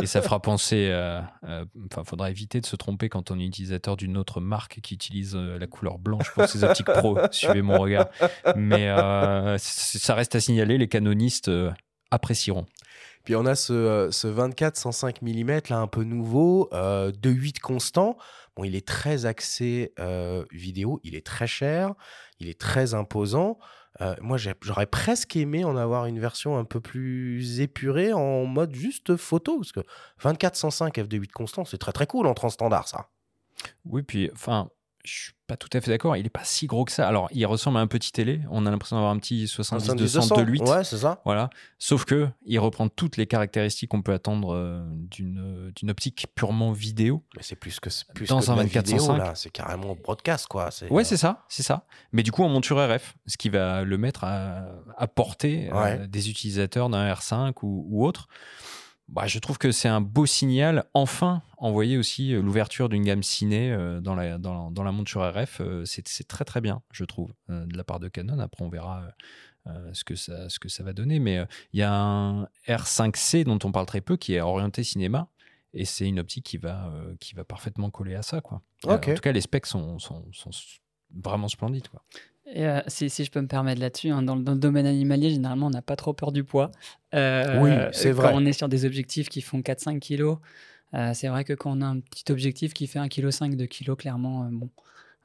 et, 0.00 0.06
ça 0.06 0.22
fera 0.22 0.40
penser, 0.40 0.90
enfin, 1.90 2.04
faudra 2.04 2.30
éviter 2.30 2.60
de 2.60 2.66
se 2.66 2.76
tromper 2.76 3.08
quand 3.08 3.30
on 3.30 3.38
est 3.38 3.44
utilisateur 3.44 3.96
d'une 3.96 4.16
autre 4.16 4.40
marque 4.40 4.80
qui 4.80 4.94
utilise 4.94 5.34
euh, 5.34 5.58
la 5.58 5.66
couleur 5.66 5.98
blanche 5.98 6.30
pour 6.32 6.46
ses 6.46 6.64
optiques 6.64 6.86
pro. 6.86 7.18
Suivez 7.30 7.62
mon 7.62 7.78
regard. 7.78 8.08
Mais 8.56 8.88
euh, 8.88 9.47
ça 9.58 10.14
reste 10.14 10.34
à 10.34 10.40
signaler, 10.40 10.78
les 10.78 10.88
canonistes 10.88 11.48
euh, 11.48 11.70
apprécieront. 12.10 12.66
Puis 13.24 13.36
on 13.36 13.46
a 13.46 13.54
ce, 13.54 14.10
24-105 14.10 15.16
mm 15.22 15.70
là 15.70 15.78
un 15.78 15.86
peu 15.86 16.02
nouveau, 16.02 16.68
euh, 16.72 17.12
de 17.12 17.30
8 17.30 17.60
constant. 17.60 18.16
Bon, 18.56 18.64
il 18.64 18.74
est 18.74 18.86
très 18.86 19.24
axé 19.24 19.94
vidéo, 20.50 21.00
il 21.04 21.14
est 21.14 21.24
très 21.24 21.46
cher, 21.46 21.94
il 22.40 22.48
est 22.48 22.58
très 22.58 22.94
imposant. 22.94 23.58
moi, 24.20 24.36
j'aurais 24.36 24.86
presque 24.86 25.36
aimé 25.36 25.64
en 25.64 25.76
avoir 25.76 26.06
une 26.06 26.18
version 26.18 26.58
un 26.58 26.64
peu 26.64 26.80
plus 26.80 27.60
épurée 27.60 28.12
en 28.12 28.46
mode 28.46 28.74
juste 28.74 29.16
photo, 29.16 29.58
parce 29.58 29.70
que 29.70 29.80
24-105 30.22 30.92
f2.8 30.92 31.30
constant, 31.30 31.64
c'est 31.64 31.78
très 31.78 31.92
très 31.92 32.08
cool 32.08 32.26
en 32.26 32.34
trans 32.34 32.50
standard, 32.50 32.88
ça. 32.88 33.10
Oui, 33.84 34.02
puis 34.02 34.28
enfin, 34.32 34.70
je 35.08 35.22
suis 35.24 35.32
pas 35.46 35.56
tout 35.56 35.68
à 35.72 35.80
fait 35.80 35.90
d'accord. 35.90 36.16
Il 36.16 36.26
est 36.26 36.30
pas 36.30 36.44
si 36.44 36.66
gros 36.66 36.84
que 36.84 36.92
ça. 36.92 37.08
Alors, 37.08 37.28
il 37.32 37.44
ressemble 37.46 37.78
à 37.78 37.80
un 37.80 37.86
petit 37.86 38.12
télé. 38.12 38.42
On 38.50 38.66
a 38.66 38.70
l'impression 38.70 38.96
d'avoir 38.96 39.12
un 39.12 39.18
petit 39.18 39.46
70-200 39.46 40.36
de 40.36 40.42
8. 40.42 40.62
Ouais, 40.62 40.84
c'est 40.84 40.98
ça. 40.98 41.22
Voilà. 41.24 41.48
Sauf 41.78 42.04
que 42.04 42.28
il 42.44 42.58
reprend 42.58 42.88
toutes 42.88 43.16
les 43.16 43.26
caractéristiques 43.26 43.90
qu'on 43.90 44.02
peut 44.02 44.12
attendre 44.12 44.54
euh, 44.54 44.84
d'une 44.92 45.72
d'une 45.74 45.90
optique 45.90 46.26
purement 46.34 46.72
vidéo. 46.72 47.24
Mais 47.36 47.42
c'est 47.42 47.56
plus 47.56 47.80
que 47.80 47.88
plus 48.14 48.28
dans 48.28 48.40
que 48.40 48.50
un 48.50 48.56
24 48.56 49.36
C'est 49.36 49.50
carrément 49.50 49.96
broadcast, 49.96 50.46
quoi. 50.48 50.68
Ouais, 50.90 51.02
euh, 51.02 51.04
c'est 51.04 51.16
ça, 51.16 51.44
c'est 51.48 51.62
ça. 51.62 51.86
Mais 52.12 52.22
du 52.22 52.30
coup, 52.30 52.44
en 52.44 52.48
monture 52.50 52.76
RF, 52.76 53.16
ce 53.26 53.38
qui 53.38 53.48
va 53.48 53.84
le 53.84 53.96
mettre 53.96 54.24
à, 54.24 54.66
à 54.98 55.06
portée 55.06 55.70
euh, 55.72 56.06
des 56.06 56.28
utilisateurs 56.28 56.90
d'un 56.90 57.10
R5 57.10 57.54
ou, 57.62 57.86
ou 57.88 58.06
autre. 58.06 58.28
Bah, 59.08 59.26
je 59.26 59.38
trouve 59.38 59.56
que 59.56 59.72
c'est 59.72 59.88
un 59.88 60.02
beau 60.02 60.26
signal. 60.26 60.84
Enfin, 60.92 61.42
envoyer 61.56 61.96
aussi 61.96 62.34
euh, 62.34 62.42
l'ouverture 62.42 62.90
d'une 62.90 63.04
gamme 63.04 63.22
ciné 63.22 63.72
euh, 63.72 64.00
dans, 64.00 64.14
la, 64.14 64.36
dans, 64.36 64.70
dans 64.70 64.82
la 64.82 64.92
monture 64.92 65.22
RF, 65.22 65.60
euh, 65.60 65.84
c'est 65.86 66.28
très 66.28 66.44
très 66.44 66.60
bien, 66.60 66.82
je 66.92 67.04
trouve, 67.04 67.32
de 67.48 67.76
la 67.76 67.84
part 67.84 68.00
de 68.00 68.08
Canon. 68.08 68.38
Après, 68.38 68.64
on 68.64 68.68
verra 68.68 69.08
ce, 69.92 70.04
que 70.04 70.14
ça, 70.14 70.48
ce 70.48 70.58
que 70.58 70.68
ça 70.68 70.82
va 70.82 70.92
donner. 70.92 71.20
Mais 71.20 71.44
il 71.72 71.80
y 71.80 71.82
a 71.82 71.92
un 71.92 72.44
R5C 72.66 73.44
dont 73.44 73.58
on 73.64 73.72
parle 73.72 73.86
très 73.86 74.00
peu 74.00 74.16
qui 74.16 74.34
est 74.34 74.40
orienté 74.40 74.84
cinéma. 74.84 75.28
Et 75.74 75.84
c'est 75.84 76.06
une 76.06 76.18
optique 76.18 76.44
qui 76.44 76.56
va, 76.56 76.90
qui 77.20 77.34
va 77.34 77.44
parfaitement 77.44 77.90
coller 77.90 78.14
à 78.14 78.22
ça. 78.22 78.40
Quoi. 78.40 78.62
en 78.84 78.98
tout 78.98 79.14
cas, 79.14 79.32
les 79.32 79.42
specs 79.42 79.66
sont, 79.66 79.98
sont, 79.98 80.26
sont 80.32 80.50
vraiment 81.14 81.48
splendides. 81.48 81.88
Quoi. 81.88 82.02
Euh, 82.56 82.80
si, 82.86 83.10
si, 83.10 83.24
je 83.24 83.30
peux 83.30 83.40
me 83.40 83.46
permettre 83.46 83.80
là-dessus, 83.80 84.10
hein, 84.10 84.22
dans, 84.22 84.36
le 84.36 84.42
domaine 84.42 84.86
animalier, 84.86 85.30
généralement, 85.30 85.66
on 85.66 85.70
n'a 85.70 85.82
pas 85.82 85.96
trop 85.96 86.12
peur 86.12 86.32
du 86.32 86.44
poids. 86.44 86.70
Euh, 87.14 87.60
oui, 87.60 87.70
c'est 87.92 88.12
vrai. 88.12 88.30
Quand 88.30 88.38
on 88.38 88.46
est 88.46 88.52
sur 88.52 88.68
des 88.68 88.84
objectifs 88.84 89.28
qui 89.28 89.40
font 89.42 89.60
4-5 89.60 89.98
kilos, 89.98 90.38
euh, 90.94 91.12
c'est 91.14 91.28
vrai 91.28 91.44
que 91.44 91.52
quand 91.52 91.76
on 91.76 91.82
a 91.82 91.86
un 91.86 92.00
petit 92.00 92.30
objectif 92.32 92.72
qui 92.72 92.86
fait 92.86 92.98
1,5 92.98 93.50
kg, 93.50 93.56
2 93.56 93.66
kg, 93.66 93.96
clairement, 93.96 94.48
bon, 94.50 94.70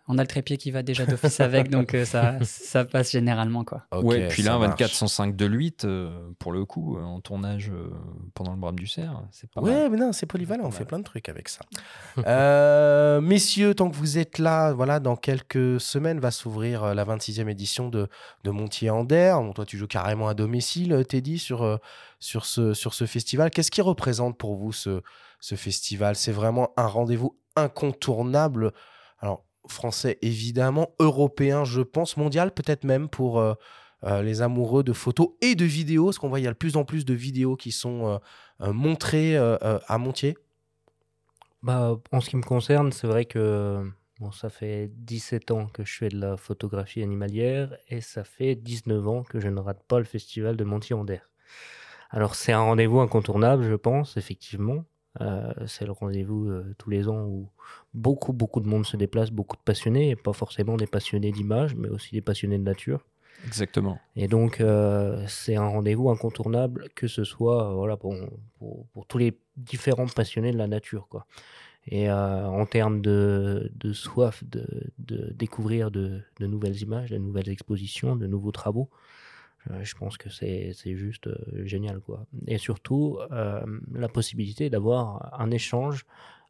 on 0.08 0.18
a 0.18 0.22
le 0.22 0.28
trépied 0.28 0.58
qui 0.58 0.70
va 0.72 0.84
déjà 0.84 1.06
d'office 1.06 1.40
avec, 1.40 1.70
donc 1.70 1.94
euh, 1.94 2.04
ça, 2.04 2.36
ça 2.42 2.84
passe 2.84 3.12
généralement. 3.12 3.64
Quoi. 3.64 3.84
ouais, 3.94 4.28
puis 4.28 4.44
là, 4.44 4.58
2405 4.60 5.36
de 5.36 5.46
8, 5.46 5.88
pour 6.40 6.52
le 6.52 6.66
coup, 6.66 6.98
en 6.98 7.22
tournage 7.22 7.70
euh, 7.70 7.90
pendant 8.34 8.52
le 8.52 8.60
brame 8.60 8.78
du 8.78 8.88
cerf, 8.88 9.24
c'est 9.32 9.50
pas 9.50 9.62
Ouais, 9.62 9.90
mais 9.90 9.98
non, 9.98 10.12
c'est 10.12 10.26
polyvalent, 10.26 10.66
on 10.66 10.72
fait 10.72 10.84
plein 10.84 11.00
de 11.00 11.04
trucs 11.04 11.30
avec 11.30 11.50
ça. 11.50 11.62
Euh, 12.26 13.22
messieurs, 13.22 13.76
tant 13.76 13.90
que 13.90 13.96
vous 13.96 14.18
êtes 14.18 14.38
là, 14.38 14.72
voilà, 14.72 15.00
dans 15.00 15.16
quelques 15.16 15.80
semaines 15.80 16.20
va 16.20 16.32
s'ouvrir 16.32 16.96
la 16.96 17.06
26e 17.06 17.50
édition 17.50 17.90
de, 17.90 18.08
de 18.44 18.52
Montier 18.52 18.90
Ander. 18.90 19.34
Bon, 19.36 19.52
toi, 19.52 19.66
tu 19.66 19.78
joues 19.78 19.88
carrément 19.88 20.28
à 20.28 20.34
domicile, 20.34 21.04
Teddy, 21.08 21.38
sur, 21.38 21.80
sur, 22.20 22.46
ce, 22.46 22.74
sur 22.74 22.94
ce 22.94 23.06
festival. 23.06 23.50
Qu'est-ce 23.52 23.72
qui 23.72 23.82
représente 23.82 24.38
pour 24.38 24.56
vous 24.56 24.72
ce, 24.72 25.02
ce 25.40 25.56
festival? 25.56 26.16
C'est 26.16 26.32
vraiment 26.32 26.72
un 26.78 26.88
rendez-vous 26.88 27.36
incontournable? 27.56 28.72
Alors, 29.20 29.44
français 29.68 30.18
évidemment, 30.22 30.92
européen 31.00 31.64
je 31.66 31.82
pense, 31.82 32.18
mondial 32.18 32.54
peut-être 32.54 32.84
même 32.84 33.10
pour 33.10 33.40
euh, 33.40 33.54
euh, 34.04 34.22
les 34.22 34.42
amoureux 34.42 34.84
de 34.84 34.94
photos 34.94 35.30
et 35.42 35.56
de 35.56 35.66
vidéos, 35.66 36.06
parce 36.06 36.20
qu'on 36.20 36.30
voit 36.30 36.40
il 36.40 36.44
y 36.44 36.48
a 36.48 36.52
de 36.52 36.58
plus 36.58 36.76
en 36.76 36.86
plus 36.86 37.06
de 37.06 37.14
vidéos 37.14 37.56
qui 37.56 37.72
sont 37.72 38.20
euh, 38.62 38.74
montrées 38.74 39.38
à 39.38 39.98
Montier. 39.98 40.38
Bah, 41.62 41.98
en 42.12 42.20
ce 42.20 42.30
qui 42.30 42.36
me 42.36 42.44
concerne, 42.44 42.92
c'est 42.92 43.08
vrai 43.08 43.26
que 43.26 43.90
bon, 44.20 44.32
ça 44.32 44.50
fait 44.50 44.92
17 44.98 45.52
ans 45.52 45.68
que 45.68 45.86
je 45.86 45.96
fais 45.96 46.10
de 46.10 46.20
la 46.20 46.36
photographie 46.36 47.02
animalière 47.02 47.76
et 47.88 48.02
ça 48.02 48.26
fait 48.26 48.56
19 48.56 49.08
ans 49.08 49.24
que 49.24 49.40
je 49.40 49.48
ne 49.48 49.60
rate 49.60 49.84
pas 49.88 50.00
le 50.00 50.06
festival 50.06 50.58
de 50.58 50.64
Montier-en-Der. 50.66 51.30
Alors 52.10 52.36
c'est 52.36 52.52
un 52.52 52.62
rendez-vous 52.62 53.00
incontournable, 53.00 53.64
je 53.64 53.76
pense, 53.76 54.18
effectivement. 54.18 54.86
Euh, 55.22 55.54
c'est 55.68 55.86
le 55.86 55.92
rendez-vous 55.92 56.50
euh, 56.50 56.74
tous 56.78 56.90
les 56.90 57.08
ans 57.08 57.26
où 57.26 57.50
beaucoup, 57.94 58.34
beaucoup 58.34 58.60
de 58.60 58.68
monde 58.68 58.86
se 58.86 58.98
déplace, 58.98 59.30
beaucoup 59.30 59.56
de 59.56 59.62
passionnés, 59.62 60.10
et 60.10 60.16
pas 60.16 60.34
forcément 60.34 60.76
des 60.76 60.88
passionnés 60.88 61.32
d'image, 61.32 61.76
mais 61.76 61.90
aussi 61.90 62.12
des 62.14 62.22
passionnés 62.22 62.58
de 62.58 62.64
nature. 62.64 63.06
Exactement. 63.46 64.00
Et 64.16 64.28
donc, 64.28 64.62
euh, 64.62 65.24
c'est 65.28 65.56
un 65.56 65.68
rendez-vous 65.68 66.10
incontournable, 66.10 66.88
que 66.96 67.08
ce 67.08 67.24
soit 67.24 67.74
voilà, 67.74 67.98
pour, 67.98 68.16
pour, 68.60 69.06
tous 69.08 69.18
les 69.18 69.38
différents 69.58 70.08
passionnés 70.08 70.52
de 70.52 70.58
la 70.58 70.68
nature. 70.68 71.08
Quoi. 71.10 71.28
Et 71.86 72.10
en 72.10 72.66
termes 72.66 73.02
de, 73.02 73.70
de 73.76 73.92
soif 73.92 74.44
de, 74.46 74.66
de 75.00 75.34
découvrir 75.34 75.92
de, 75.92 76.22
de, 76.40 76.48
nouvelles 76.48 76.82
images, 76.82 77.10
de 77.10 77.18
nouvelles 77.18 77.50
expositions, 77.50 78.16
de 78.16 78.26
nouveaux 78.26 78.54
travaux, 78.54 78.90
je 79.82 79.96
pense 79.96 80.18
que 80.18 80.30
c'est 80.30 80.74
juste 80.96 81.28
euh, 81.28 81.66
génial. 81.66 82.00
Quoi. 82.00 82.26
Et 82.48 82.58
surtout, 82.58 83.20
euh, 83.32 83.62
la 83.94 84.10
possibilité 84.10 84.70
d'avoir 84.70 85.40
un 85.40 85.52
échange 85.52 86.06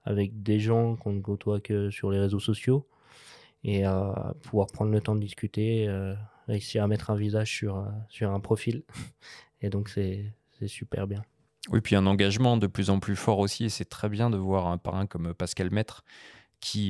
avec 0.05 0.43
des 0.43 0.59
gens 0.59 0.95
qu'on 0.95 1.13
ne 1.13 1.21
côtoie 1.21 1.59
que 1.59 1.89
sur 1.89 2.11
les 2.11 2.19
réseaux 2.19 2.39
sociaux 2.39 2.87
et 3.63 3.83
pouvoir 4.41 4.67
prendre 4.67 4.91
le 4.91 4.99
temps 4.99 5.15
de 5.15 5.21
discuter, 5.21 5.87
réussir 6.49 6.83
à 6.83 6.87
mettre 6.89 7.11
un 7.11 7.15
visage 7.15 7.49
sur, 7.49 7.87
sur 8.09 8.29
un 8.29 8.41
profil. 8.41 8.83
Et 9.61 9.69
donc, 9.69 9.87
c'est 9.87 10.33
super 10.67 11.07
bien. 11.07 11.21
Oui, 11.69 11.79
puis 11.79 11.95
un 11.95 12.05
engagement 12.05 12.57
de 12.57 12.67
plus 12.67 12.89
en 12.89 12.99
plus 12.99 13.15
fort 13.15 13.39
aussi, 13.39 13.65
et 13.65 13.69
c'est 13.69 13.85
très 13.85 14.09
bien 14.09 14.29
de 14.29 14.35
voir 14.35 14.67
un 14.67 14.77
parrain 14.77 15.07
comme 15.07 15.33
Pascal 15.33 15.71
Maître 15.71 16.03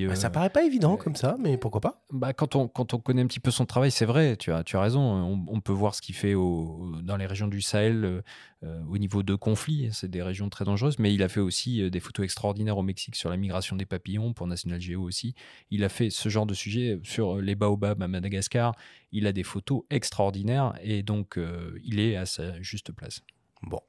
bah, 0.08 0.16
ça 0.16 0.28
euh, 0.28 0.30
paraît 0.30 0.50
pas 0.50 0.64
évident 0.64 0.98
comme 0.98 1.16
ça, 1.16 1.36
mais 1.40 1.58
pourquoi 1.58 1.82
pas 1.82 2.06
bah, 2.12 2.34
quand, 2.34 2.56
on, 2.56 2.68
quand 2.68 2.94
on 2.94 3.00
connaît 3.00 3.22
un 3.22 3.28
petit 3.28 3.40
peu 3.40 3.52
son 3.52 3.66
travail, 3.66 3.92
c'est 3.92 4.06
vrai, 4.06 4.38
tu 4.38 4.52
as, 4.52 4.64
tu 4.64 4.78
as 4.78 4.82
raison. 4.82 5.02
On, 5.48 5.62
peut 5.62 5.72
voir 5.72 5.96
ce 5.96 6.02
qu'il 6.02 6.16
fait 6.16 6.34
au, 6.34 6.92
dans 7.02 7.18
les 7.18 7.26
régions 7.26 7.48
du 7.48 7.62
Sahel 7.62 8.06
euh, 8.06 8.22
euh, 8.64 8.84
au 8.90 8.98
niveau 8.98 9.24
de 9.24 9.36
conflits. 9.36 9.90
C'est 9.92 10.10
des 10.10 10.22
régions 10.22 10.50
très 10.50 10.66
dangereuses, 10.66 11.00
mais 11.00 11.14
il 11.14 11.24
a 11.24 11.30
fait 11.30 11.40
aussi 11.40 11.90
des 11.90 12.00
photos 12.00 12.24
extraordinaires 12.24 12.78
au 12.78 12.84
Mexique 12.84 13.16
sur 13.16 13.30
la 13.30 13.38
migration 13.38 13.76
des 13.76 13.86
papillons 13.86 14.34
pour 14.34 14.48
National 14.48 14.80
Geo 14.80 15.02
aussi. 15.02 15.36
Il 15.72 15.84
a 15.84 15.90
fait 15.90 16.10
ce 16.10 16.30
genre 16.30 16.46
de 16.46 16.54
sujet 16.54 17.00
sur 17.04 17.38
les 17.38 17.56
baobabs 17.56 18.02
à 18.02 18.08
Madagascar. 18.08 18.76
Il 19.12 19.28
a 19.28 19.32
des 19.32 19.44
photos 19.44 19.84
extraordinaires 19.90 20.74
et 20.82 21.04
donc 21.04 21.40
il 21.84 22.00
est 22.00 22.16
à 22.16 22.26
sa 22.26 22.62
juste 22.62 22.92
place. 22.92 23.22
Bon. 23.64 23.80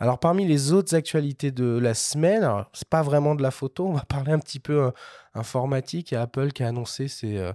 Alors 0.00 0.18
parmi 0.18 0.46
les 0.46 0.72
autres 0.72 0.94
actualités 0.94 1.50
de 1.50 1.78
la 1.78 1.94
semaine, 1.94 2.46
c'est 2.72 2.88
pas 2.88 3.02
vraiment 3.02 3.34
de 3.34 3.42
la 3.42 3.50
photo, 3.50 3.86
on 3.86 3.92
va 3.92 4.04
parler 4.08 4.32
un 4.32 4.38
petit 4.38 4.60
peu 4.60 4.84
euh, 4.84 4.90
informatique. 5.34 6.12
Il 6.12 6.16
Apple 6.16 6.52
qui 6.52 6.62
a 6.62 6.68
annoncé 6.68 7.08
ses, 7.08 7.38
euh, 7.38 7.52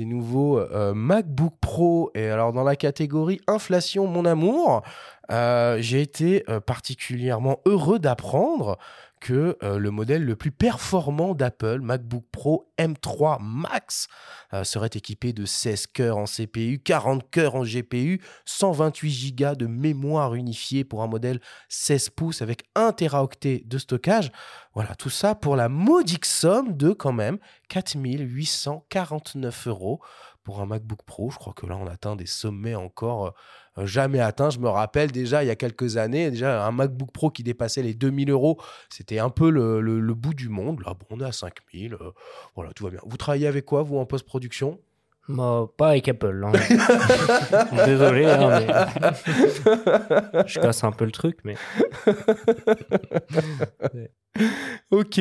nouveaux 0.00 0.58
euh, 0.58 0.94
MacBook 0.94 1.54
Pro. 1.60 2.10
Et 2.14 2.28
alors 2.28 2.52
dans 2.52 2.64
la 2.64 2.76
catégorie 2.76 3.40
inflation, 3.46 4.06
mon 4.06 4.24
amour, 4.24 4.82
j'ai 5.30 6.02
été 6.02 6.44
particulièrement 6.66 7.60
heureux 7.64 7.98
d'apprendre 7.98 8.78
que 9.22 9.56
euh, 9.62 9.78
le 9.78 9.90
modèle 9.92 10.24
le 10.24 10.34
plus 10.34 10.50
performant 10.50 11.34
d'Apple, 11.34 11.78
MacBook 11.80 12.24
Pro 12.32 12.72
M3 12.76 13.40
Max, 13.40 14.08
euh, 14.52 14.64
serait 14.64 14.90
équipé 14.92 15.32
de 15.32 15.46
16 15.46 15.86
cœurs 15.86 16.16
en 16.16 16.24
CPU, 16.24 16.80
40 16.84 17.30
cœurs 17.30 17.54
en 17.54 17.62
GPU, 17.62 18.20
128 18.46 19.38
Go 19.38 19.54
de 19.54 19.66
mémoire 19.66 20.34
unifiée 20.34 20.82
pour 20.82 21.04
un 21.04 21.06
modèle 21.06 21.40
16 21.68 22.10
pouces 22.10 22.42
avec 22.42 22.64
1 22.74 22.92
Teraoctet 22.92 23.62
de 23.64 23.78
stockage. 23.78 24.32
Voilà, 24.74 24.96
tout 24.96 25.10
ça 25.10 25.36
pour 25.36 25.54
la 25.54 25.68
modique 25.68 26.24
somme 26.24 26.76
de 26.76 26.90
quand 26.90 27.12
même 27.12 27.38
4849 27.68 29.68
euros 29.68 30.00
pour 30.42 30.60
un 30.60 30.66
MacBook 30.66 31.02
Pro. 31.04 31.30
Je 31.30 31.36
crois 31.38 31.52
que 31.52 31.66
là, 31.66 31.76
on 31.76 31.86
atteint 31.86 32.16
des 32.16 32.26
sommets 32.26 32.74
encore 32.74 33.34
euh, 33.78 33.86
jamais 33.86 34.20
atteints. 34.20 34.50
Je 34.50 34.58
me 34.58 34.68
rappelle 34.68 35.12
déjà, 35.12 35.44
il 35.44 35.46
y 35.46 35.50
a 35.50 35.56
quelques 35.56 35.96
années, 35.96 36.30
déjà 36.30 36.66
un 36.66 36.72
MacBook 36.72 37.10
Pro 37.12 37.30
qui 37.30 37.42
dépassait 37.42 37.82
les 37.82 37.94
2000 37.94 38.30
euros, 38.30 38.60
c'était 38.88 39.18
un 39.18 39.30
peu 39.30 39.50
le, 39.50 40.14
bout 40.14 40.34
du 40.34 40.48
monde. 40.48 40.80
Là, 40.84 40.94
bon, 40.94 41.06
on 41.10 41.20
est 41.20 41.24
à 41.26 41.32
5000. 41.32 41.94
Euh, 41.94 42.10
voilà, 42.54 42.72
tout 42.72 42.84
va 42.84 42.90
bien. 42.90 43.00
Vous 43.06 43.16
travaillez 43.16 43.46
avec 43.46 43.64
quoi, 43.64 43.82
vous, 43.82 43.98
en 43.98 44.06
post-production? 44.06 44.78
Bah, 45.28 45.66
pas 45.76 45.90
avec 45.90 46.08
Apple. 46.08 46.44
Hein. 46.44 46.52
Désolé, 47.86 48.26
hein, 48.26 48.60
je 50.46 50.58
casse 50.58 50.82
un 50.82 50.90
peu 50.90 51.04
le 51.04 51.12
truc, 51.12 51.38
mais. 51.44 51.54
ok. 54.90 55.20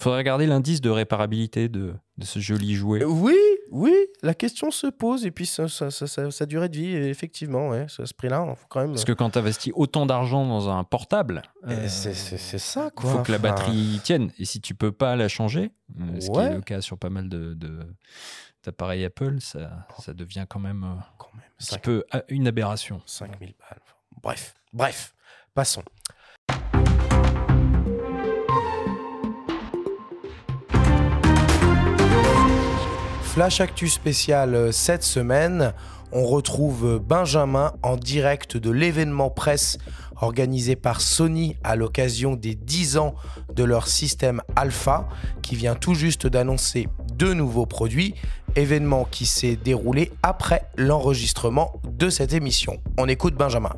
Faudrait 0.00 0.18
regarder 0.18 0.46
l'indice 0.46 0.80
de 0.80 0.90
réparabilité 0.90 1.68
de, 1.68 1.94
de, 2.18 2.24
ce 2.24 2.40
joli 2.40 2.74
jouet. 2.74 3.04
Oui, 3.04 3.38
oui, 3.70 3.94
la 4.22 4.34
question 4.34 4.72
se 4.72 4.88
pose 4.88 5.24
et 5.24 5.30
puis 5.30 5.46
ça, 5.46 5.68
ça, 5.68 5.90
ça, 5.90 6.30
ça 6.30 6.46
durée 6.46 6.68
de 6.68 6.76
vie, 6.76 6.96
effectivement, 6.96 7.68
ouais, 7.68 7.86
ce 7.88 8.02
prix-là, 8.12 8.56
quand 8.68 8.80
même. 8.80 8.90
Parce 8.90 9.04
que 9.04 9.12
quand 9.12 9.30
tu 9.30 9.38
investis 9.38 9.72
autant 9.76 10.04
d'argent 10.04 10.46
dans 10.46 10.68
un 10.68 10.82
portable, 10.82 11.42
euh, 11.68 11.86
c'est 11.88 12.58
ça, 12.58 12.90
quoi. 12.90 13.08
Il 13.08 13.16
faut 13.16 13.22
que 13.22 13.30
la 13.30 13.38
batterie 13.38 14.00
tienne. 14.02 14.32
Et 14.38 14.44
si 14.44 14.60
tu 14.60 14.74
peux 14.74 14.90
pas 14.90 15.14
la 15.14 15.28
changer, 15.28 15.70
euh, 16.00 16.20
ce 16.20 16.28
qui 16.28 16.38
est 16.38 16.54
le 16.54 16.60
cas 16.60 16.80
sur 16.80 16.98
pas 16.98 17.10
mal 17.10 17.28
de, 17.28 17.56
d'appareils 18.64 19.04
Apple, 19.04 19.36
ça, 19.40 19.86
ça 20.00 20.12
devient 20.12 20.46
quand 20.48 20.60
même, 20.60 20.82
euh, 20.82 21.02
quand 21.18 21.30
même 21.34 21.44
un 21.44 21.64
petit 21.64 21.78
peu 21.78 22.04
une 22.28 22.48
aberration. 22.48 23.00
5000 23.06 23.54
balles. 23.60 23.80
Bref, 24.20 24.54
bref, 24.72 25.14
passons. 25.54 25.84
Flash 33.34 33.60
Actu 33.60 33.88
spécial 33.88 34.54
euh, 34.54 34.70
cette 34.70 35.02
semaine, 35.02 35.72
on 36.12 36.24
retrouve 36.24 37.00
Benjamin 37.04 37.72
en 37.82 37.96
direct 37.96 38.56
de 38.56 38.70
l'événement 38.70 39.28
presse 39.28 39.78
organisé 40.20 40.76
par 40.76 41.00
Sony 41.00 41.56
à 41.64 41.74
l'occasion 41.74 42.36
des 42.36 42.54
10 42.54 42.96
ans 42.98 43.16
de 43.52 43.64
leur 43.64 43.88
système 43.88 44.40
Alpha 44.54 45.08
qui 45.42 45.56
vient 45.56 45.74
tout 45.74 45.94
juste 45.94 46.28
d'annoncer 46.28 46.86
deux 47.14 47.34
nouveaux 47.34 47.66
produits, 47.66 48.14
événement 48.54 49.04
qui 49.10 49.26
s'est 49.26 49.56
déroulé 49.56 50.12
après 50.22 50.68
l'enregistrement 50.76 51.72
de 51.88 52.10
cette 52.10 52.34
émission. 52.34 52.76
On 52.98 53.08
écoute 53.08 53.34
Benjamin. 53.34 53.72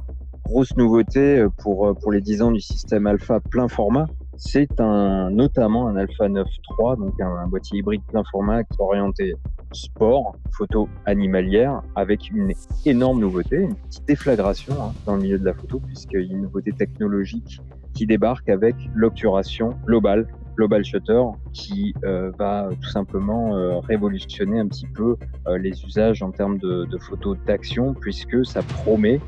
Grosse 0.45 0.77
nouveauté 0.77 1.39
euh, 1.39 1.49
pour, 1.49 1.89
euh, 1.89 1.95
pour 1.95 2.13
les 2.13 2.21
10 2.21 2.43
ans 2.43 2.51
du 2.51 2.61
système 2.61 3.07
Alpha 3.07 3.41
plein 3.41 3.69
format, 3.69 4.07
c'est 4.39 4.81
un, 4.81 5.31
notamment 5.31 5.89
un 5.89 5.97
Alpha 5.97 6.29
9.3, 6.29 6.99
donc 6.99 7.21
un, 7.21 7.47
boîtier 7.47 7.79
hybride 7.79 8.03
plein 8.09 8.23
format 8.31 8.63
orienté 8.79 9.35
sport, 9.73 10.37
photo 10.53 10.89
animalière, 11.07 11.83
avec 11.95 12.31
une 12.31 12.53
énorme 12.85 13.21
nouveauté, 13.21 13.57
une 13.57 13.75
petite 13.75 14.07
déflagration 14.07 14.75
hein, 14.81 14.93
dans 15.07 15.17
le 15.17 15.23
milieu 15.23 15.39
de 15.39 15.45
la 15.45 15.55
photo, 15.55 15.81
puisqu'il 15.81 16.21
y 16.21 16.23
a 16.23 16.35
une 16.35 16.43
nouveauté 16.43 16.73
technologique 16.73 17.61
qui 17.95 18.07
débarque 18.07 18.49
avec 18.49 18.77
l'obturation 18.95 19.71
globale, 19.87 20.27
Global 20.57 20.85
Shutter, 20.85 21.23
qui 21.53 21.95
euh, 22.05 22.31
va 22.39 22.69
tout 22.81 22.89
simplement 22.89 23.57
euh, 23.57 23.79
révolutionner 23.81 24.59
un 24.59 24.69
petit 24.69 24.87
peu 24.87 25.17
euh, 25.47 25.59
les 25.59 25.85
usages 25.85 26.23
en 26.23 26.31
termes 26.31 26.59
de 26.59 26.99
photos 26.99 27.37
d'action, 27.47 27.95
puisque 27.95 28.45
ça 28.47 28.63
promet 28.63 29.21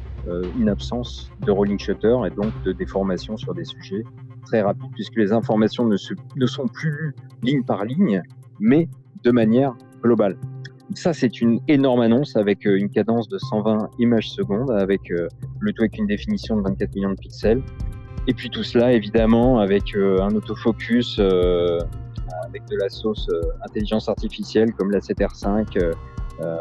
une 0.58 0.68
absence 0.68 1.30
de 1.46 1.50
rolling 1.50 1.78
shutter 1.78 2.14
et 2.26 2.30
donc 2.30 2.52
de 2.62 2.72
déformation 2.72 3.38
sur 3.38 3.54
des 3.54 3.64
sujets 3.64 4.04
très 4.44 4.62
rapide 4.62 4.90
puisque 4.94 5.16
les 5.16 5.32
informations 5.32 5.86
ne, 5.86 6.46
sont 6.46 6.66
plus 6.66 7.14
ligne 7.42 7.62
par 7.62 7.84
ligne, 7.84 8.22
mais 8.60 8.88
de 9.24 9.30
manière 9.30 9.74
globale. 10.02 10.36
Ça, 10.94 11.12
c'est 11.12 11.40
une 11.42 11.60
énorme 11.68 12.00
annonce 12.00 12.36
avec 12.36 12.66
euh, 12.66 12.78
une 12.78 12.88
cadence 12.88 13.28
de 13.28 13.36
120 13.36 13.90
images 13.98 14.30
secondes, 14.30 14.70
avec 14.70 15.10
euh, 15.10 15.28
le 15.60 15.72
tout 15.72 15.82
avec 15.82 15.98
une 15.98 16.06
définition 16.06 16.56
de 16.56 16.62
24 16.62 16.94
millions 16.94 17.10
de 17.10 17.16
pixels. 17.16 17.62
Et 18.26 18.32
puis 18.32 18.48
tout 18.48 18.62
cela, 18.62 18.92
évidemment, 18.92 19.58
avec 19.58 19.94
euh, 19.94 20.22
un 20.22 20.34
autofocus, 20.34 21.18
avec 21.18 22.64
de 22.70 22.76
la 22.76 22.88
sauce 22.88 23.28
intelligence 23.66 24.08
artificielle 24.08 24.72
comme 24.72 24.90
la 24.90 25.00
7R5, 25.00 25.94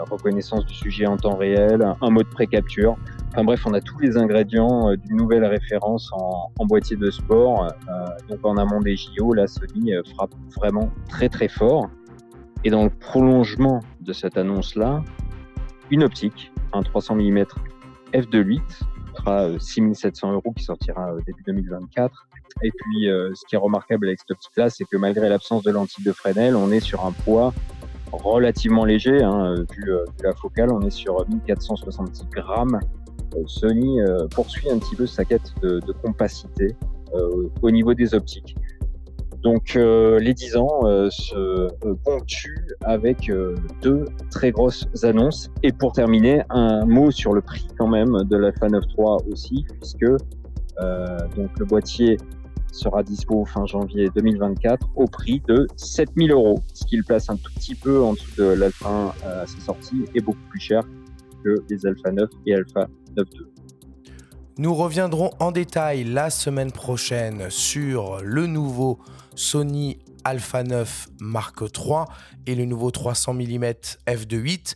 reconnaissance 0.09 0.65
du 0.65 0.73
sujet 0.73 1.05
en 1.05 1.17
temps 1.17 1.35
réel, 1.35 1.95
un 2.01 2.09
mode 2.09 2.27
pré-capture. 2.29 2.97
Enfin 3.37 3.43
bref, 3.43 3.67
on 3.67 3.73
a 3.75 3.81
tous 3.81 3.99
les 3.99 4.17
ingrédients 4.17 4.89
euh, 4.89 4.95
d'une 4.95 5.15
nouvelle 5.15 5.45
référence 5.45 6.09
en, 6.11 6.65
boîtier 6.65 6.97
de 6.97 7.11
sport. 7.11 7.65
Euh, 7.65 8.05
donc 8.29 8.39
en 8.43 8.57
amont 8.57 8.79
des 8.79 8.95
JO, 8.95 9.33
la 9.33 9.45
Sony 9.45 9.93
euh, 9.93 10.01
frappe 10.15 10.33
vraiment 10.55 10.91
très 11.07 11.29
très 11.29 11.47
fort. 11.47 11.87
Et 12.63 12.71
dans 12.71 12.83
le 12.83 12.89
prolongement 12.89 13.81
de 14.01 14.11
cette 14.11 14.37
annonce-là, 14.37 15.03
une 15.91 16.03
optique, 16.03 16.51
un 16.73 16.81
300 16.81 17.13
mm 17.13 17.45
f2.8, 18.13 18.61
sera 19.15 19.59
6700 19.59 20.33
euros 20.33 20.51
qui 20.57 20.63
sortira 20.63 21.13
début 21.25 21.43
2024. 21.45 22.27
Et 22.63 22.71
puis, 22.71 23.05
ce 23.05 23.45
qui 23.47 23.53
est 23.53 23.59
remarquable 23.59 24.07
avec 24.07 24.19
cette 24.19 24.31
optique-là, 24.31 24.71
c'est 24.71 24.85
que 24.85 24.97
malgré 24.97 25.29
l'absence 25.29 25.61
de 25.61 25.71
lentille 25.71 26.03
de 26.03 26.11
Fresnel, 26.11 26.55
on 26.55 26.71
est 26.71 26.79
sur 26.79 27.05
un 27.05 27.11
poids 27.11 27.53
relativement 28.11 28.85
léger, 28.85 29.21
hein, 29.23 29.55
vu, 29.71 29.91
la 30.23 30.33
focale, 30.33 30.71
on 30.71 30.81
est 30.81 30.91
sur 30.91 31.27
1466 31.29 32.25
grammes 32.31 32.79
euh, 33.35 33.43
Sony 33.45 34.01
euh, 34.01 34.27
poursuit 34.27 34.69
un 34.69 34.79
petit 34.79 34.95
peu 34.95 35.05
sa 35.05 35.25
quête 35.25 35.53
de, 35.61 35.81
compacité 36.03 36.75
euh, 37.13 37.49
au 37.61 37.71
niveau 37.71 37.93
des 37.93 38.13
optiques. 38.13 38.55
Donc 39.43 39.75
les 39.75 40.33
10 40.33 40.57
ans 40.57 40.81
se 41.09 41.69
ponctuent 42.03 42.75
avec 42.83 43.31
deux 43.81 44.03
très 44.31 44.51
grosses 44.51 44.87
annonces. 45.03 45.51
Et 45.63 45.71
pour 45.71 45.93
terminer, 45.93 46.41
un 46.49 46.85
mot 46.85 47.11
sur 47.11 47.33
le 47.33 47.41
prix 47.41 47.67
quand 47.77 47.87
même 47.87 48.23
de 48.25 48.35
l'Alpha 48.35 48.67
9.3 48.67 49.31
aussi, 49.31 49.63
puisque 49.79 50.09
donc 51.35 51.49
le 51.59 51.65
boîtier 51.65 52.17
sera 52.77 53.03
dispo 53.03 53.45
fin 53.45 53.65
janvier 53.65 54.09
2024 54.15 54.89
au 54.95 55.05
prix 55.05 55.41
de 55.47 55.67
7000 55.75 56.31
euros, 56.31 56.59
ce 56.73 56.85
qui 56.85 56.97
le 56.97 57.03
place 57.03 57.29
un 57.29 57.35
tout 57.35 57.51
petit 57.55 57.75
peu 57.75 58.01
en 58.01 58.13
dessous 58.13 58.31
de 58.37 58.45
l'Alpha 58.45 58.89
1 58.89 59.27
à 59.27 59.45
sa 59.47 59.59
sortie 59.59 60.05
et 60.13 60.21
beaucoup 60.21 60.47
plus 60.49 60.59
cher 60.59 60.83
que 61.43 61.63
les 61.69 61.85
Alpha 61.85 62.11
9 62.11 62.29
et 62.45 62.53
Alpha 62.55 62.87
nous 64.59 64.73
reviendrons 64.73 65.31
en 65.39 65.51
détail 65.51 66.03
la 66.03 66.29
semaine 66.29 66.71
prochaine 66.71 67.49
sur 67.49 68.21
le 68.23 68.47
nouveau 68.47 68.99
Sony 69.35 69.99
Alpha 70.23 70.63
9 70.63 71.09
Mark 71.19 71.61
III 71.61 72.05
et 72.47 72.55
le 72.55 72.65
nouveau 72.65 72.91
300 72.91 73.35
mm 73.35 73.65
f2.8 74.07 74.75